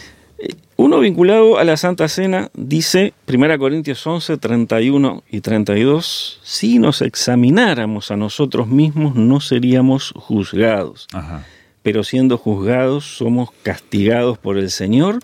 Uno 0.76 1.00
vinculado 1.00 1.58
a 1.58 1.64
la 1.64 1.76
Santa 1.76 2.06
Cena 2.06 2.50
dice, 2.54 3.14
1 3.26 3.58
Corintios 3.58 4.06
11, 4.06 4.36
31 4.36 5.24
y 5.28 5.40
32, 5.40 6.38
si 6.44 6.78
nos 6.78 7.02
examináramos 7.02 8.12
a 8.12 8.16
nosotros 8.16 8.68
mismos 8.68 9.16
no 9.16 9.40
seríamos 9.40 10.12
juzgados 10.14 11.08
Ajá. 11.12 11.44
pero 11.82 12.04
siendo 12.04 12.38
juzgados 12.38 13.16
somos 13.16 13.50
castigados 13.64 14.38
por 14.38 14.56
el 14.56 14.70
Señor 14.70 15.18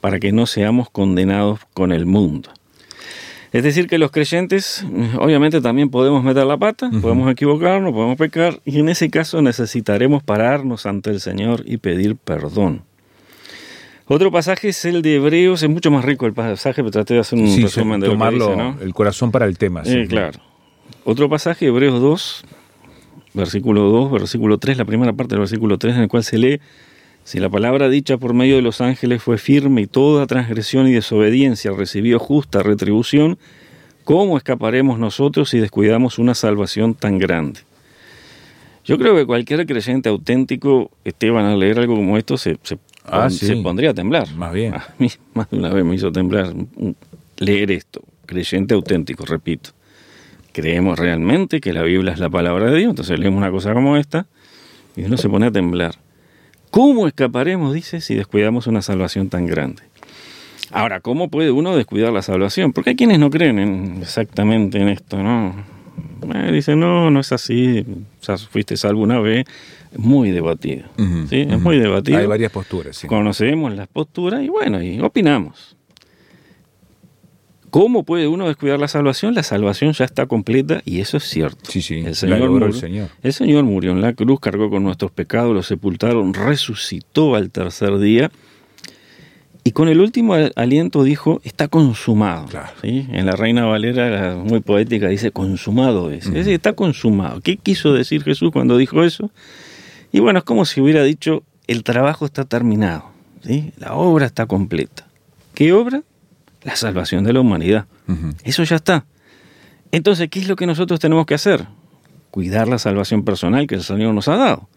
para 0.00 0.18
que 0.20 0.32
no 0.32 0.46
seamos 0.46 0.88
condenados 0.88 1.60
con 1.74 1.92
el 1.92 2.06
mundo. 2.06 2.48
Es 3.52 3.62
decir, 3.62 3.88
que 3.88 3.98
los 3.98 4.10
creyentes 4.10 4.86
obviamente 5.18 5.60
también 5.60 5.90
podemos 5.90 6.24
meter 6.24 6.46
la 6.46 6.56
pata, 6.56 6.90
podemos 7.02 7.30
equivocarnos, 7.30 7.92
podemos 7.92 8.16
pecar, 8.16 8.58
y 8.64 8.80
en 8.80 8.88
ese 8.88 9.10
caso 9.10 9.42
necesitaremos 9.42 10.22
pararnos 10.22 10.86
ante 10.86 11.10
el 11.10 11.20
Señor 11.20 11.62
y 11.66 11.76
pedir 11.76 12.16
perdón. 12.16 12.84
Otro 14.06 14.30
pasaje 14.30 14.68
es 14.68 14.84
el 14.84 15.00
de 15.00 15.14
Hebreos, 15.16 15.62
es 15.62 15.70
mucho 15.70 15.90
más 15.90 16.04
rico 16.04 16.26
el 16.26 16.34
pasaje, 16.34 16.82
pero 16.82 16.90
traté 16.90 17.14
de 17.14 17.20
hacer 17.20 17.38
un 17.38 17.48
Sí, 17.48 17.62
resumen 17.62 18.00
de 18.00 18.06
lo 18.06 18.12
que 18.12 18.16
tomarlo, 18.18 18.46
dice, 18.50 18.56
¿no? 18.56 18.76
el 18.82 18.92
corazón 18.92 19.30
para 19.30 19.46
el 19.46 19.56
tema. 19.56 19.84
sí. 19.84 19.96
Eh, 19.98 20.06
claro. 20.06 20.38
Otro 21.06 21.28
pasaje, 21.30 21.66
Hebreos 21.66 22.00
2, 22.00 22.44
versículo 23.34 23.82
2, 23.90 24.12
versículo 24.12 24.58
3, 24.58 24.76
la 24.78 24.84
primera 24.84 25.12
parte 25.12 25.34
del 25.34 25.40
versículo 25.40 25.78
3, 25.78 25.96
en 25.96 26.02
el 26.02 26.08
cual 26.08 26.24
se 26.24 26.38
lee, 26.38 26.60
si 27.24 27.40
la 27.40 27.48
palabra 27.48 27.88
dicha 27.88 28.18
por 28.18 28.34
medio 28.34 28.56
de 28.56 28.62
los 28.62 28.80
ángeles 28.82 29.22
fue 29.22 29.38
firme 29.38 29.82
y 29.82 29.86
toda 29.86 30.26
transgresión 30.26 30.86
y 30.86 30.92
desobediencia 30.92 31.72
recibió 31.72 32.18
justa 32.18 32.62
retribución, 32.62 33.38
¿cómo 34.04 34.36
escaparemos 34.36 34.98
nosotros 34.98 35.48
si 35.48 35.58
descuidamos 35.58 36.18
una 36.18 36.34
salvación 36.34 36.94
tan 36.94 37.18
grande? 37.18 37.60
Yo 38.84 38.98
creo 38.98 39.16
que 39.16 39.24
cualquier 39.24 39.64
creyente 39.64 40.10
auténtico, 40.10 40.90
Esteban, 41.04 41.46
al 41.46 41.58
leer 41.58 41.78
algo 41.78 41.96
como 41.96 42.18
esto, 42.18 42.36
se, 42.36 42.58
se, 42.62 42.76
Ah, 43.04 43.28
sí. 43.30 43.46
se 43.46 43.56
pondría 43.56 43.90
a 43.90 43.94
temblar. 43.94 44.32
Más 44.34 44.52
bien. 44.52 44.74
A 44.74 44.86
mí 44.98 45.08
más 45.34 45.50
de 45.50 45.58
una 45.58 45.68
vez 45.70 45.84
me 45.84 45.94
hizo 45.94 46.10
temblar 46.12 46.52
leer 47.38 47.70
esto. 47.70 48.02
Creyente 48.26 48.74
auténtico, 48.74 49.24
repito. 49.26 49.70
Creemos 50.52 50.98
realmente 50.98 51.60
que 51.60 51.72
la 51.72 51.82
Biblia 51.82 52.12
es 52.12 52.18
la 52.20 52.30
palabra 52.30 52.70
de 52.70 52.78
Dios, 52.78 52.90
entonces 52.90 53.18
leemos 53.18 53.38
una 53.38 53.50
cosa 53.50 53.74
como 53.74 53.96
esta 53.96 54.26
y 54.96 55.02
uno 55.02 55.16
se 55.16 55.28
pone 55.28 55.46
a 55.46 55.50
temblar. 55.50 55.96
¿Cómo 56.70 57.06
escaparemos, 57.06 57.74
dice, 57.74 58.00
si 58.00 58.14
descuidamos 58.14 58.66
una 58.66 58.80
salvación 58.82 59.28
tan 59.28 59.46
grande? 59.46 59.82
Ahora, 60.70 61.00
¿cómo 61.00 61.28
puede 61.28 61.50
uno 61.50 61.76
descuidar 61.76 62.12
la 62.12 62.22
salvación? 62.22 62.72
Porque 62.72 62.90
hay 62.90 62.96
quienes 62.96 63.18
no 63.18 63.30
creen 63.30 63.58
en- 63.58 63.98
exactamente 64.00 64.78
en 64.80 64.88
esto, 64.88 65.22
¿no? 65.22 65.54
Dicen, 66.52 66.80
no, 66.80 67.10
no 67.10 67.20
es 67.20 67.32
así, 67.32 67.84
ya 68.22 68.36
fuiste 68.38 68.76
salvo 68.76 69.02
una 69.02 69.20
vez. 69.20 69.44
Muy 69.96 70.32
debatido, 70.32 70.86
¿sí? 71.28 71.46
Es 71.48 71.60
muy 71.60 71.78
debatido. 71.78 72.18
Hay 72.18 72.26
varias 72.26 72.50
posturas, 72.50 72.96
sí. 72.96 73.06
Conocemos 73.06 73.72
las 73.76 73.86
posturas 73.86 74.42
y 74.42 74.48
bueno, 74.48 74.82
y 74.82 74.98
opinamos. 75.00 75.76
¿Cómo 77.70 78.04
puede 78.04 78.28
uno 78.28 78.46
descuidar 78.46 78.78
la 78.78 78.86
salvación? 78.88 79.34
La 79.34 79.42
salvación 79.42 79.92
ya 79.92 80.04
está 80.04 80.26
completa 80.26 80.80
y 80.84 81.00
eso 81.00 81.16
es 81.16 81.24
cierto. 81.24 81.70
Sí, 81.70 81.82
sí, 81.82 81.98
El 82.06 82.14
Señor, 82.14 82.38
logró 82.38 82.66
el 82.66 82.72
murió, 82.72 82.80
Señor. 82.80 83.08
el 83.22 83.32
Señor 83.32 83.64
murió 83.64 83.90
en 83.90 84.00
la 84.00 84.12
cruz, 84.12 84.38
cargó 84.40 84.70
con 84.70 84.84
nuestros 84.84 85.10
pecados, 85.10 85.54
los 85.54 85.66
sepultaron, 85.66 86.34
resucitó 86.34 87.34
al 87.34 87.50
tercer 87.50 87.98
día 87.98 88.30
y 89.64 89.72
con 89.72 89.88
el 89.88 90.00
último 90.00 90.34
al- 90.34 90.52
aliento 90.56 91.02
dijo, 91.02 91.40
está 91.42 91.68
consumado. 91.68 92.46
Claro. 92.46 92.70
¿Sí? 92.82 93.06
En 93.10 93.24
la 93.26 93.32
Reina 93.34 93.64
Valera, 93.64 94.36
muy 94.36 94.60
poética, 94.60 95.08
dice, 95.08 95.30
consumado 95.30 96.10
es. 96.10 96.26
Es 96.26 96.34
decir, 96.34 96.52
está 96.52 96.74
consumado. 96.74 97.40
¿Qué 97.40 97.56
quiso 97.56 97.92
decir 97.94 98.22
Jesús 98.22 98.50
cuando 98.52 98.76
dijo 98.76 99.02
eso? 99.04 99.30
Y 100.12 100.20
bueno, 100.20 100.38
es 100.40 100.44
como 100.44 100.64
si 100.64 100.80
hubiera 100.80 101.02
dicho, 101.02 101.42
el 101.66 101.82
trabajo 101.82 102.24
está 102.26 102.44
terminado, 102.44 103.06
¿sí? 103.42 103.72
la 103.78 103.94
obra 103.94 104.26
está 104.26 104.46
completa. 104.46 105.06
¿Qué 105.54 105.72
obra? 105.72 106.02
La 106.62 106.76
salvación 106.76 107.24
de 107.24 107.32
la 107.32 107.40
humanidad. 107.40 107.86
Eso 108.44 108.62
ya 108.64 108.76
está. 108.76 109.06
Entonces, 109.92 110.28
¿qué 110.28 110.40
es 110.40 110.48
lo 110.48 110.56
que 110.56 110.66
nosotros 110.66 110.98
tenemos 111.00 111.24
que 111.26 111.34
hacer? 111.34 111.66
Cuidar 112.30 112.68
la 112.68 112.78
salvación 112.78 113.24
personal 113.24 113.66
que 113.66 113.76
el 113.76 113.82
Señor 113.82 114.12
nos 114.14 114.28
ha 114.28 114.36
dado. 114.36 114.68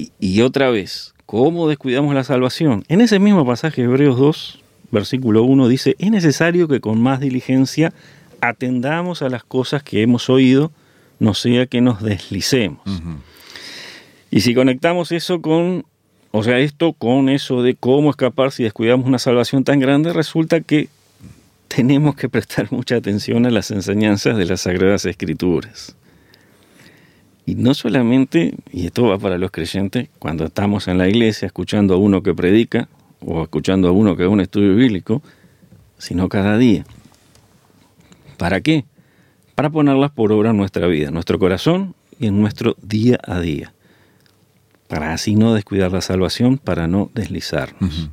Y, 0.00 0.12
y 0.18 0.40
otra 0.40 0.70
vez, 0.70 1.14
¿cómo 1.26 1.68
descuidamos 1.68 2.14
la 2.14 2.24
salvación? 2.24 2.84
En 2.88 3.00
ese 3.00 3.18
mismo 3.18 3.44
pasaje, 3.44 3.82
Hebreos 3.82 4.18
2, 4.18 4.60
versículo 4.90 5.42
1, 5.42 5.68
dice, 5.68 5.94
es 5.98 6.10
necesario 6.10 6.68
que 6.68 6.80
con 6.80 7.00
más 7.00 7.20
diligencia 7.20 7.92
atendamos 8.40 9.20
a 9.22 9.28
las 9.28 9.44
cosas 9.44 9.82
que 9.82 10.02
hemos 10.02 10.30
oído, 10.30 10.72
no 11.18 11.34
sea 11.34 11.66
que 11.66 11.80
nos 11.80 12.02
deslicemos. 12.02 12.80
Y 14.30 14.40
si 14.40 14.54
conectamos 14.54 15.12
eso 15.12 15.42
con, 15.42 15.84
o 16.30 16.42
sea, 16.42 16.58
esto 16.58 16.94
con 16.94 17.28
eso 17.28 17.62
de 17.62 17.74
cómo 17.74 18.10
escapar 18.10 18.52
si 18.52 18.62
descuidamos 18.62 19.06
una 19.06 19.18
salvación 19.18 19.64
tan 19.64 19.80
grande, 19.80 20.12
resulta 20.12 20.60
que 20.60 20.88
tenemos 21.68 22.16
que 22.16 22.28
prestar 22.28 22.72
mucha 22.72 22.96
atención 22.96 23.44
a 23.44 23.50
las 23.50 23.70
enseñanzas 23.70 24.36
de 24.36 24.46
las 24.46 24.62
Sagradas 24.62 25.04
Escrituras. 25.04 25.96
Y 27.50 27.56
no 27.56 27.74
solamente, 27.74 28.54
y 28.72 28.86
esto 28.86 29.08
va 29.08 29.18
para 29.18 29.36
los 29.36 29.50
creyentes, 29.50 30.08
cuando 30.20 30.44
estamos 30.44 30.86
en 30.86 30.98
la 30.98 31.08
iglesia 31.08 31.46
escuchando 31.46 31.94
a 31.94 31.96
uno 31.96 32.22
que 32.22 32.32
predica 32.32 32.88
o 33.26 33.42
escuchando 33.42 33.88
a 33.88 33.90
uno 33.90 34.16
que 34.16 34.22
da 34.22 34.28
un 34.28 34.40
estudio 34.40 34.76
bíblico, 34.76 35.20
sino 35.98 36.28
cada 36.28 36.56
día. 36.58 36.84
¿Para 38.36 38.60
qué? 38.60 38.84
Para 39.56 39.68
ponerlas 39.68 40.12
por 40.12 40.30
obra 40.30 40.50
en 40.50 40.58
nuestra 40.58 40.86
vida, 40.86 41.08
en 41.08 41.14
nuestro 41.14 41.40
corazón 41.40 41.96
y 42.20 42.28
en 42.28 42.40
nuestro 42.40 42.76
día 42.82 43.18
a 43.26 43.40
día. 43.40 43.72
Para 44.86 45.12
así 45.12 45.34
no 45.34 45.52
descuidar 45.52 45.90
la 45.90 46.02
salvación, 46.02 46.56
para 46.56 46.86
no 46.86 47.10
deslizarnos. 47.14 48.10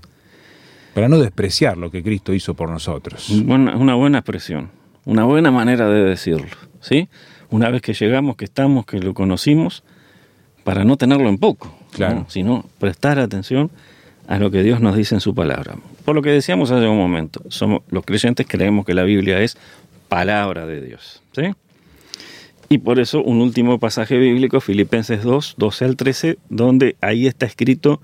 Para 0.96 1.10
no 1.10 1.20
despreciar 1.20 1.78
lo 1.78 1.92
que 1.92 2.02
Cristo 2.02 2.34
hizo 2.34 2.56
por 2.56 2.72
nosotros. 2.72 3.30
Buena- 3.46 3.78
una 3.78 3.94
buena 3.94 4.18
expresión, 4.18 4.72
una 5.06 5.26
buena 5.26 5.52
manera 5.52 5.88
de 5.90 6.04
decirlo, 6.06 6.48
¿sí? 6.82 7.08
Una 7.50 7.70
vez 7.70 7.82
que 7.82 7.94
llegamos, 7.94 8.36
que 8.36 8.46
estamos, 8.46 8.86
que 8.86 9.00
lo 9.00 9.14
conocimos, 9.14 9.84
para 10.64 10.84
no 10.84 10.98
tenerlo 10.98 11.30
en 11.30 11.38
poco, 11.38 11.68
¿no? 11.68 11.88
Claro. 11.92 12.26
sino 12.28 12.66
prestar 12.80 13.20
atención 13.20 13.72
a 14.28 14.38
lo 14.38 14.52
que 14.52 14.62
Dios 14.64 14.82
nos 14.82 14.96
dice 14.96 15.16
en 15.16 15.22
su 15.22 15.34
palabra. 15.34 15.76
Por 16.04 16.16
lo 16.16 16.22
que 16.22 16.30
decíamos 16.30 16.72
hace 16.72 16.88
un 16.88 16.98
momento, 16.98 17.42
somos 17.48 17.82
los 17.90 18.04
creyentes 18.04 18.46
creemos 18.48 18.86
que 18.86 18.94
la 18.94 19.04
Biblia 19.04 19.42
es 19.42 19.58
palabra 20.10 20.66
de 20.66 20.82
Dios, 20.82 21.22
¿sí? 21.34 21.54
Y 22.70 22.80
por 22.80 23.00
eso 23.00 23.24
un 23.24 23.40
último 23.40 23.80
pasaje 23.80 24.18
bíblico, 24.18 24.60
Filipenses 24.60 25.24
2, 25.24 25.56
12 25.58 25.86
al 25.86 25.96
13, 25.96 26.38
donde 26.50 26.98
ahí 27.02 27.28
está 27.28 27.46
escrito, 27.46 28.02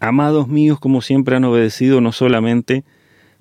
Amados 0.00 0.46
míos, 0.46 0.78
como 0.78 1.02
siempre 1.02 1.34
han 1.34 1.44
obedecido, 1.44 2.00
no 2.00 2.12
solamente 2.12 2.84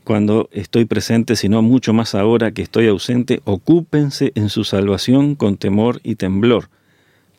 cuando 0.07 0.47
estoy 0.53 0.85
presente, 0.85 1.35
sino 1.35 1.61
mucho 1.61 1.91
más 1.91 2.15
ahora 2.15 2.51
que 2.51 2.61
estoy 2.61 2.87
ausente, 2.87 3.41
ocúpense 3.43 4.31
en 4.35 4.47
su 4.47 4.63
salvación 4.63 5.35
con 5.35 5.57
temor 5.57 5.99
y 6.01 6.15
temblor, 6.15 6.69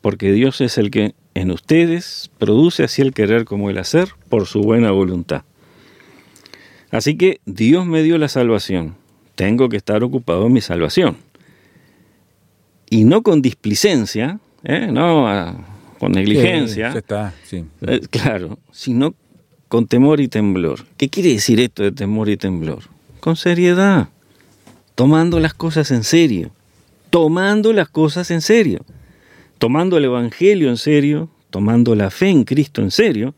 porque 0.02 0.32
Dios 0.32 0.60
es 0.60 0.76
el 0.76 0.90
que 0.90 1.14
en 1.32 1.50
ustedes 1.50 2.30
produce 2.36 2.84
así 2.84 3.00
el 3.00 3.14
querer 3.14 3.46
como 3.46 3.70
el 3.70 3.78
hacer 3.78 4.10
por 4.28 4.44
su 4.44 4.60
buena 4.60 4.90
voluntad. 4.90 5.44
Así 6.90 7.16
que 7.16 7.40
Dios 7.46 7.86
me 7.86 8.02
dio 8.02 8.18
la 8.18 8.28
salvación, 8.28 8.96
tengo 9.34 9.70
que 9.70 9.78
estar 9.78 10.04
ocupado 10.04 10.46
en 10.48 10.52
mi 10.52 10.60
salvación. 10.60 11.16
Y 12.90 13.04
no 13.04 13.22
con 13.22 13.40
displicencia, 13.40 14.40
¿eh? 14.62 14.88
no 14.92 15.64
con 15.98 16.12
negligencia, 16.12 16.88
Sí, 16.88 16.92
ya 16.92 16.98
está, 16.98 17.34
sí. 17.44 17.64
eh, 17.80 18.00
claro, 18.10 18.58
sino 18.72 19.14
con 19.68 19.86
temor 19.86 20.20
y 20.20 20.28
temblor. 20.28 20.86
¿Qué 20.96 21.08
quiere 21.08 21.30
decir 21.30 21.60
esto 21.60 21.82
de 21.82 21.92
temor 21.92 22.28
y 22.28 22.36
temblor? 22.36 22.84
Con 23.20 23.36
seriedad, 23.36 24.08
tomando 24.94 25.40
las 25.40 25.54
cosas 25.54 25.90
en 25.90 26.04
serio, 26.04 26.50
tomando 27.10 27.72
las 27.72 27.88
cosas 27.88 28.30
en 28.30 28.40
serio, 28.40 28.84
tomando 29.58 29.98
el 29.98 30.04
Evangelio 30.04 30.70
en 30.70 30.76
serio, 30.76 31.28
tomando 31.50 31.94
la 31.94 32.10
fe 32.10 32.28
en 32.28 32.44
Cristo 32.44 32.82
en 32.82 32.90
serio, 32.90 33.34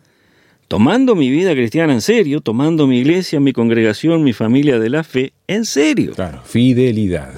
tomando 0.68 1.16
mi 1.16 1.30
vida 1.30 1.52
cristiana 1.52 1.92
en 1.92 2.00
serio, 2.00 2.40
tomando 2.40 2.86
mi 2.86 2.98
iglesia, 2.98 3.40
mi 3.40 3.52
congregación, 3.52 4.22
mi 4.22 4.32
familia 4.32 4.78
de 4.78 4.90
la 4.90 5.02
fe 5.02 5.32
en 5.48 5.64
serio. 5.64 6.12
Claro, 6.14 6.42
fidelidad. 6.44 7.34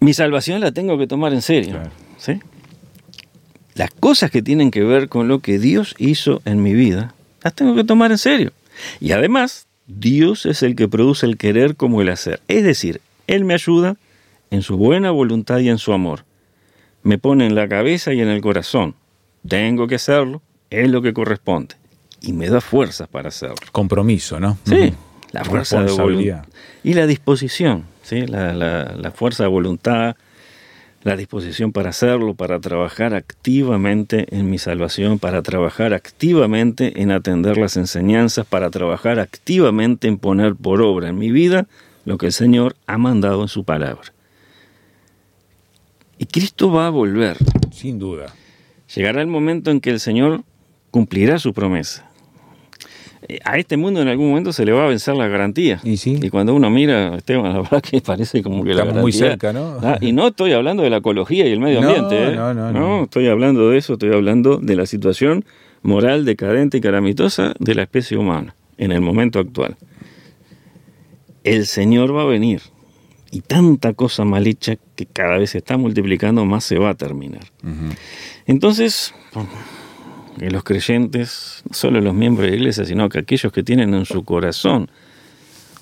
Mi 0.00 0.12
salvación 0.12 0.60
la 0.60 0.72
tengo 0.72 0.98
que 0.98 1.06
tomar 1.06 1.32
en 1.32 1.42
serio. 1.42 1.70
Claro. 1.70 1.90
¿sí? 2.18 2.38
Las 3.78 3.90
cosas 3.90 4.30
que 4.30 4.42
tienen 4.42 4.70
que 4.70 4.82
ver 4.84 5.08
con 5.08 5.28
lo 5.28 5.38
que 5.38 5.58
Dios 5.58 5.94
hizo 5.98 6.42
en 6.44 6.62
mi 6.62 6.74
vida, 6.74 7.14
las 7.42 7.54
tengo 7.54 7.74
que 7.74 7.84
tomar 7.84 8.10
en 8.10 8.18
serio. 8.18 8.52
Y 9.00 9.12
además, 9.12 9.66
Dios 9.86 10.44
es 10.46 10.62
el 10.62 10.76
que 10.76 10.88
produce 10.88 11.24
el 11.26 11.36
querer 11.36 11.76
como 11.76 12.02
el 12.02 12.08
hacer. 12.10 12.40
Es 12.48 12.64
decir, 12.64 13.00
Él 13.26 13.44
me 13.44 13.54
ayuda 13.54 13.96
en 14.50 14.62
su 14.62 14.76
buena 14.76 15.10
voluntad 15.10 15.58
y 15.60 15.68
en 15.68 15.78
su 15.78 15.92
amor. 15.92 16.24
Me 17.02 17.18
pone 17.18 17.46
en 17.46 17.54
la 17.54 17.68
cabeza 17.68 18.12
y 18.12 18.20
en 18.20 18.28
el 18.28 18.40
corazón. 18.40 18.94
Tengo 19.46 19.86
que 19.86 19.94
hacerlo, 19.94 20.42
es 20.70 20.90
lo 20.90 21.00
que 21.00 21.12
corresponde. 21.12 21.76
Y 22.20 22.32
me 22.32 22.48
da 22.48 22.60
fuerzas 22.60 23.08
para 23.08 23.28
hacerlo. 23.28 23.56
Compromiso, 23.72 24.40
¿no? 24.40 24.58
Sí, 24.66 24.92
la 25.30 25.44
fuerza 25.44 25.82
de 25.84 25.92
voluntad. 25.92 26.44
Y 26.82 26.94
la 26.94 27.06
disposición, 27.06 27.84
¿sí? 28.02 28.26
la, 28.26 28.52
la- 28.52 28.94
la 28.96 29.10
fuerza 29.12 29.44
de 29.44 29.48
voluntad, 29.48 30.16
la 31.08 31.16
disposición 31.16 31.72
para 31.72 31.88
hacerlo, 31.88 32.34
para 32.34 32.60
trabajar 32.60 33.14
activamente 33.14 34.26
en 34.36 34.50
mi 34.50 34.58
salvación, 34.58 35.18
para 35.18 35.40
trabajar 35.40 35.94
activamente 35.94 37.00
en 37.00 37.12
atender 37.12 37.56
las 37.56 37.78
enseñanzas, 37.78 38.44
para 38.44 38.68
trabajar 38.68 39.18
activamente 39.18 40.06
en 40.06 40.18
poner 40.18 40.54
por 40.54 40.82
obra 40.82 41.08
en 41.08 41.16
mi 41.16 41.30
vida 41.30 41.66
lo 42.04 42.18
que 42.18 42.26
el 42.26 42.32
Señor 42.32 42.76
ha 42.86 42.98
mandado 42.98 43.40
en 43.40 43.48
su 43.48 43.64
palabra. 43.64 44.12
Y 46.18 46.26
Cristo 46.26 46.70
va 46.70 46.88
a 46.88 46.90
volver. 46.90 47.38
Sin 47.72 47.98
duda. 47.98 48.26
Llegará 48.94 49.22
el 49.22 49.28
momento 49.28 49.70
en 49.70 49.80
que 49.80 49.88
el 49.88 50.00
Señor 50.00 50.42
cumplirá 50.90 51.38
su 51.38 51.54
promesa. 51.54 52.07
Eh, 53.26 53.38
A 53.44 53.58
este 53.58 53.76
mundo 53.76 54.00
en 54.00 54.08
algún 54.08 54.28
momento 54.28 54.52
se 54.52 54.64
le 54.64 54.72
va 54.72 54.84
a 54.84 54.88
vencer 54.88 55.16
la 55.16 55.26
garantía. 55.26 55.80
Y 55.82 55.96
sí. 55.96 56.18
cuando 56.30 56.54
uno 56.54 56.70
mira, 56.70 57.16
Esteban, 57.16 57.52
la 57.52 57.60
verdad 57.62 57.82
que 57.90 58.00
parece 58.00 58.42
como 58.42 58.62
que 58.62 58.74
la 58.74 58.82
Estamos 58.82 59.02
muy 59.02 59.12
garantía- 59.12 59.30
cerca, 59.30 59.52
¿no? 59.52 59.78
Ah, 59.82 59.98
y 60.00 60.12
no 60.12 60.28
estoy 60.28 60.52
hablando 60.52 60.82
de 60.82 60.90
la 60.90 60.98
ecología 60.98 61.46
y 61.46 61.52
el 61.52 61.60
medio 61.60 61.80
No, 61.80 61.88
ambiente. 61.88 62.28
¿eh? 62.32 62.36
no, 62.36 62.54
no, 62.54 62.72
no. 62.72 63.04
estoy 63.04 63.26
hablando 63.28 63.70
de 63.70 63.78
eso, 63.78 63.94
estoy 63.94 64.12
hablando 64.12 64.58
de 64.58 64.76
la 64.76 64.86
situación 64.86 65.44
moral 65.82 66.24
decadente 66.24 66.78
y 66.78 66.80
calamitosa 66.80 67.54
de 67.58 67.74
la 67.74 67.82
especie 67.82 68.16
humana 68.16 68.54
en 68.78 68.92
el 68.92 69.00
momento 69.00 69.38
actual. 69.40 69.76
El 71.44 71.66
Señor 71.66 72.14
va 72.14 72.22
a 72.22 72.26
venir 72.26 72.62
y 73.30 73.40
tanta 73.42 73.92
cosa 73.94 74.24
mal 74.24 74.46
hecha 74.46 74.76
que 74.96 75.06
cada 75.06 75.38
vez 75.38 75.50
se 75.50 75.58
está 75.58 75.76
multiplicando 75.76 76.44
más 76.44 76.64
se 76.64 76.78
va 76.78 76.90
a 76.90 76.94
terminar. 76.94 77.42
Entonces, 78.46 79.14
que 80.38 80.50
los 80.50 80.64
creyentes, 80.64 81.62
no 81.68 81.74
solo 81.74 82.00
los 82.00 82.14
miembros 82.14 82.44
de 82.44 82.50
la 82.50 82.56
iglesia, 82.56 82.84
sino 82.84 83.08
que 83.08 83.18
aquellos 83.18 83.52
que 83.52 83.62
tienen 83.62 83.94
en 83.94 84.04
su 84.04 84.24
corazón 84.24 84.90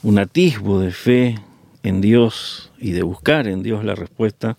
un 0.02 0.18
atisbo 0.18 0.80
de 0.80 0.90
fe 0.90 1.36
en 1.82 2.00
Dios 2.00 2.70
y 2.78 2.92
de 2.92 3.02
buscar 3.02 3.46
en 3.48 3.62
Dios 3.62 3.84
la 3.84 3.94
respuesta, 3.94 4.56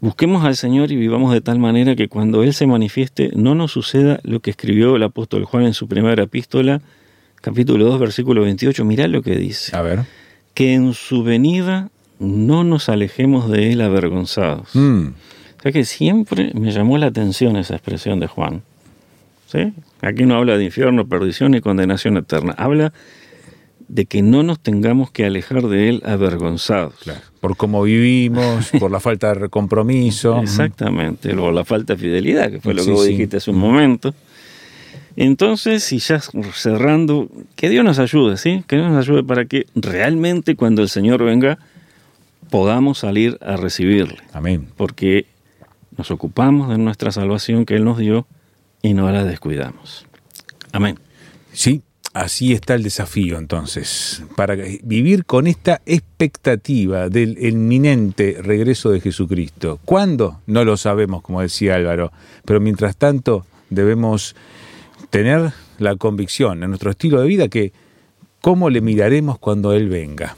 busquemos 0.00 0.44
al 0.44 0.56
Señor 0.56 0.92
y 0.92 0.96
vivamos 0.96 1.32
de 1.32 1.40
tal 1.40 1.58
manera 1.58 1.96
que 1.96 2.08
cuando 2.08 2.42
Él 2.42 2.54
se 2.54 2.66
manifieste 2.66 3.30
no 3.34 3.54
nos 3.54 3.72
suceda 3.72 4.20
lo 4.22 4.40
que 4.40 4.50
escribió 4.50 4.96
el 4.96 5.02
apóstol 5.02 5.44
Juan 5.44 5.64
en 5.64 5.74
su 5.74 5.88
primera 5.88 6.22
epístola, 6.22 6.80
capítulo 7.40 7.84
2, 7.86 8.00
versículo 8.00 8.42
28. 8.42 8.84
Mirá 8.84 9.08
lo 9.08 9.22
que 9.22 9.36
dice. 9.36 9.76
A 9.76 9.82
ver. 9.82 10.00
Que 10.54 10.74
en 10.74 10.94
su 10.94 11.22
venida 11.22 11.90
no 12.18 12.64
nos 12.64 12.88
alejemos 12.88 13.50
de 13.50 13.72
Él 13.72 13.80
avergonzados. 13.80 14.74
Mm. 14.74 15.08
O 15.60 15.62
sea 15.62 15.72
que 15.72 15.84
siempre 15.84 16.52
me 16.54 16.72
llamó 16.72 16.96
la 16.98 17.06
atención 17.06 17.56
esa 17.56 17.74
expresión 17.74 18.18
de 18.18 18.26
Juan. 18.26 18.62
¿Sí? 19.46 19.72
Aquí 20.00 20.24
no 20.24 20.36
habla 20.36 20.56
de 20.56 20.64
infierno, 20.64 21.06
perdición 21.06 21.54
y 21.54 21.60
condenación 21.60 22.16
eterna. 22.16 22.54
Habla 22.56 22.92
de 23.88 24.06
que 24.06 24.22
no 24.22 24.42
nos 24.42 24.60
tengamos 24.60 25.10
que 25.10 25.26
alejar 25.26 25.62
de 25.66 25.88
él 25.88 26.02
avergonzados. 26.06 26.94
Claro. 27.02 27.20
Por 27.40 27.56
cómo 27.56 27.82
vivimos, 27.82 28.70
por 28.78 28.90
la 28.90 29.00
falta 29.00 29.34
de 29.34 29.48
compromiso. 29.48 30.40
Exactamente, 30.40 31.34
o 31.34 31.50
la 31.50 31.64
falta 31.64 31.94
de 31.94 31.98
fidelidad, 32.00 32.50
que 32.50 32.60
fue 32.60 32.72
lo 32.72 32.82
Sí, 32.82 32.86
que 32.88 32.92
vos 32.94 33.04
sí. 33.04 33.10
dijiste 33.12 33.36
hace 33.38 33.50
un 33.50 33.58
momento. 33.58 34.14
Entonces, 35.16 35.92
y 35.92 35.98
ya 35.98 36.20
cerrando, 36.54 37.28
que 37.56 37.68
Dios 37.68 37.84
nos 37.84 37.98
ayude, 37.98 38.36
¿sí? 38.36 38.62
Que 38.66 38.76
Dios 38.76 38.88
nos 38.90 39.06
ayude 39.06 39.24
para 39.24 39.44
que 39.44 39.66
realmente 39.74 40.54
cuando 40.54 40.82
el 40.82 40.88
Señor 40.88 41.22
venga 41.24 41.58
podamos 42.48 42.98
salir 42.98 43.36
a 43.42 43.56
recibirle. 43.56 44.18
Amén. 44.32 44.68
porque 44.76 45.26
nos 45.96 46.10
ocupamos 46.10 46.68
de 46.68 46.78
nuestra 46.78 47.12
salvación 47.12 47.64
que 47.64 47.76
Él 47.76 47.84
nos 47.84 47.98
dio 47.98 48.26
y 48.82 48.94
no 48.94 49.10
la 49.10 49.24
descuidamos. 49.24 50.06
Amén. 50.72 50.98
Sí, 51.52 51.82
así 52.14 52.52
está 52.52 52.74
el 52.74 52.82
desafío 52.82 53.38
entonces, 53.38 54.22
para 54.36 54.56
vivir 54.82 55.24
con 55.24 55.46
esta 55.46 55.80
expectativa 55.86 57.08
del 57.08 57.36
inminente 57.44 58.38
regreso 58.40 58.90
de 58.90 59.00
Jesucristo. 59.00 59.80
¿Cuándo? 59.84 60.40
No 60.46 60.64
lo 60.64 60.76
sabemos, 60.76 61.22
como 61.22 61.40
decía 61.40 61.74
Álvaro, 61.74 62.12
pero 62.44 62.60
mientras 62.60 62.96
tanto 62.96 63.44
debemos 63.68 64.36
tener 65.10 65.52
la 65.78 65.96
convicción 65.96 66.62
en 66.62 66.70
nuestro 66.70 66.90
estilo 66.90 67.20
de 67.20 67.26
vida 67.26 67.48
que 67.48 67.72
cómo 68.40 68.70
le 68.70 68.80
miraremos 68.80 69.38
cuando 69.38 69.72
Él 69.72 69.88
venga. 69.88 70.36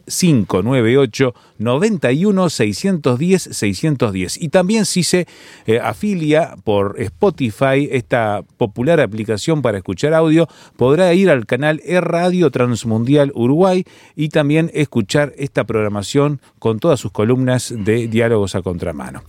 598-91-610-610. 1.62 4.38
Y 4.40 4.50
también 4.50 4.86
si 4.86 5.04
se 5.04 5.28
eh, 5.66 5.80
afilia 5.80 6.56
por 6.64 6.96
Spotify, 7.00 7.90
esta 7.92 8.44
popular 8.58 9.00
aplicación 9.00 9.62
para 9.62 9.78
escuchar 9.78 10.14
audio, 10.14 10.48
podrá 10.78 11.14
ir 11.14 11.30
al 11.30 11.46
canal 11.46 11.82
E 11.86 12.02
Radio 12.02 12.50
Transmundial 12.52 13.32
Uruguay 13.36 13.86
y 14.16 14.30
también 14.30 14.72
escuchar 14.74 15.34
esta 15.38 15.66
programación 15.66 16.42
con 16.60 16.80
todas 16.80 17.00
sus 17.00 17.12
columnas 17.12 17.74
de 17.76 18.08
diálogos 18.08 18.56
a 18.56 18.62
contramano. 18.62 19.24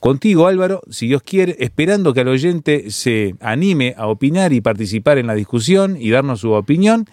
Contigo, 0.00 0.46
Álvaro, 0.46 0.80
si 0.90 1.08
Dios 1.08 1.22
quiere, 1.22 1.56
esperando 1.58 2.14
que 2.14 2.20
el 2.20 2.28
oyente 2.28 2.90
se 2.90 3.34
anime 3.40 3.94
a 3.96 4.06
opinar 4.06 4.52
y 4.52 4.60
participar 4.60 5.18
en 5.18 5.26
la 5.26 5.34
discusión 5.34 5.96
y 5.98 6.10
darnos 6.10 6.40
su 6.40 6.52
opinión, 6.52 7.06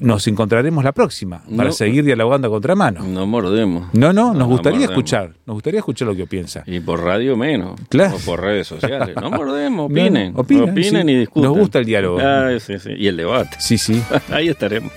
nos 0.00 0.26
encontraremos 0.26 0.82
la 0.84 0.92
próxima 0.92 1.42
para 1.56 1.68
No. 1.70 1.72
seguir 1.72 2.04
dialogando 2.04 2.48
a 2.48 2.50
contramano. 2.50 3.02
No 3.04 3.26
mordemos. 3.26 3.88
No, 3.92 4.12
no, 4.12 4.34
nos 4.34 4.48
gustaría 4.48 4.80
mordemos. 4.80 4.90
escuchar, 4.98 5.32
nos 5.46 5.54
gustaría 5.54 5.80
escuchar 5.80 6.08
lo 6.08 6.14
que 6.16 6.26
piensa. 6.26 6.62
Y 6.66 6.80
por 6.80 7.02
radio 7.02 7.36
menos. 7.36 7.78
Claro. 7.88 8.16
O 8.16 8.18
por 8.20 8.40
redes 8.40 8.66
sociales. 8.68 9.14
No 9.20 9.30
mordemos, 9.30 9.86
opinen. 9.90 10.32
no, 10.34 10.40
opinen, 10.40 11.06
sí. 11.06 11.12
y 11.12 11.18
discutan. 11.20 11.50
Nos 11.50 11.58
gusta 11.58 11.78
el 11.78 11.84
diálogo. 11.84 12.18
Ah, 12.20 12.50
sí, 12.60 12.78
sí. 12.78 12.90
Y 12.96 13.06
el 13.08 13.16
debate. 13.16 13.56
Sí, 13.58 13.78
sí. 13.78 14.02
Ahí 14.30 14.48
estaremos. 14.48 14.92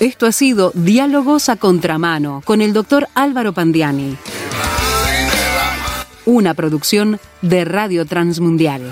Esto 0.00 0.26
ha 0.26 0.32
sido 0.32 0.70
Diálogos 0.74 1.48
a 1.48 1.56
Contramano 1.56 2.42
con 2.44 2.60
el 2.60 2.72
doctor 2.72 3.08
Álvaro 3.14 3.52
Pandiani. 3.52 4.16
Una 6.26 6.54
producción 6.54 7.20
de 7.42 7.64
Radio 7.64 8.04
Transmundial. 8.04 8.82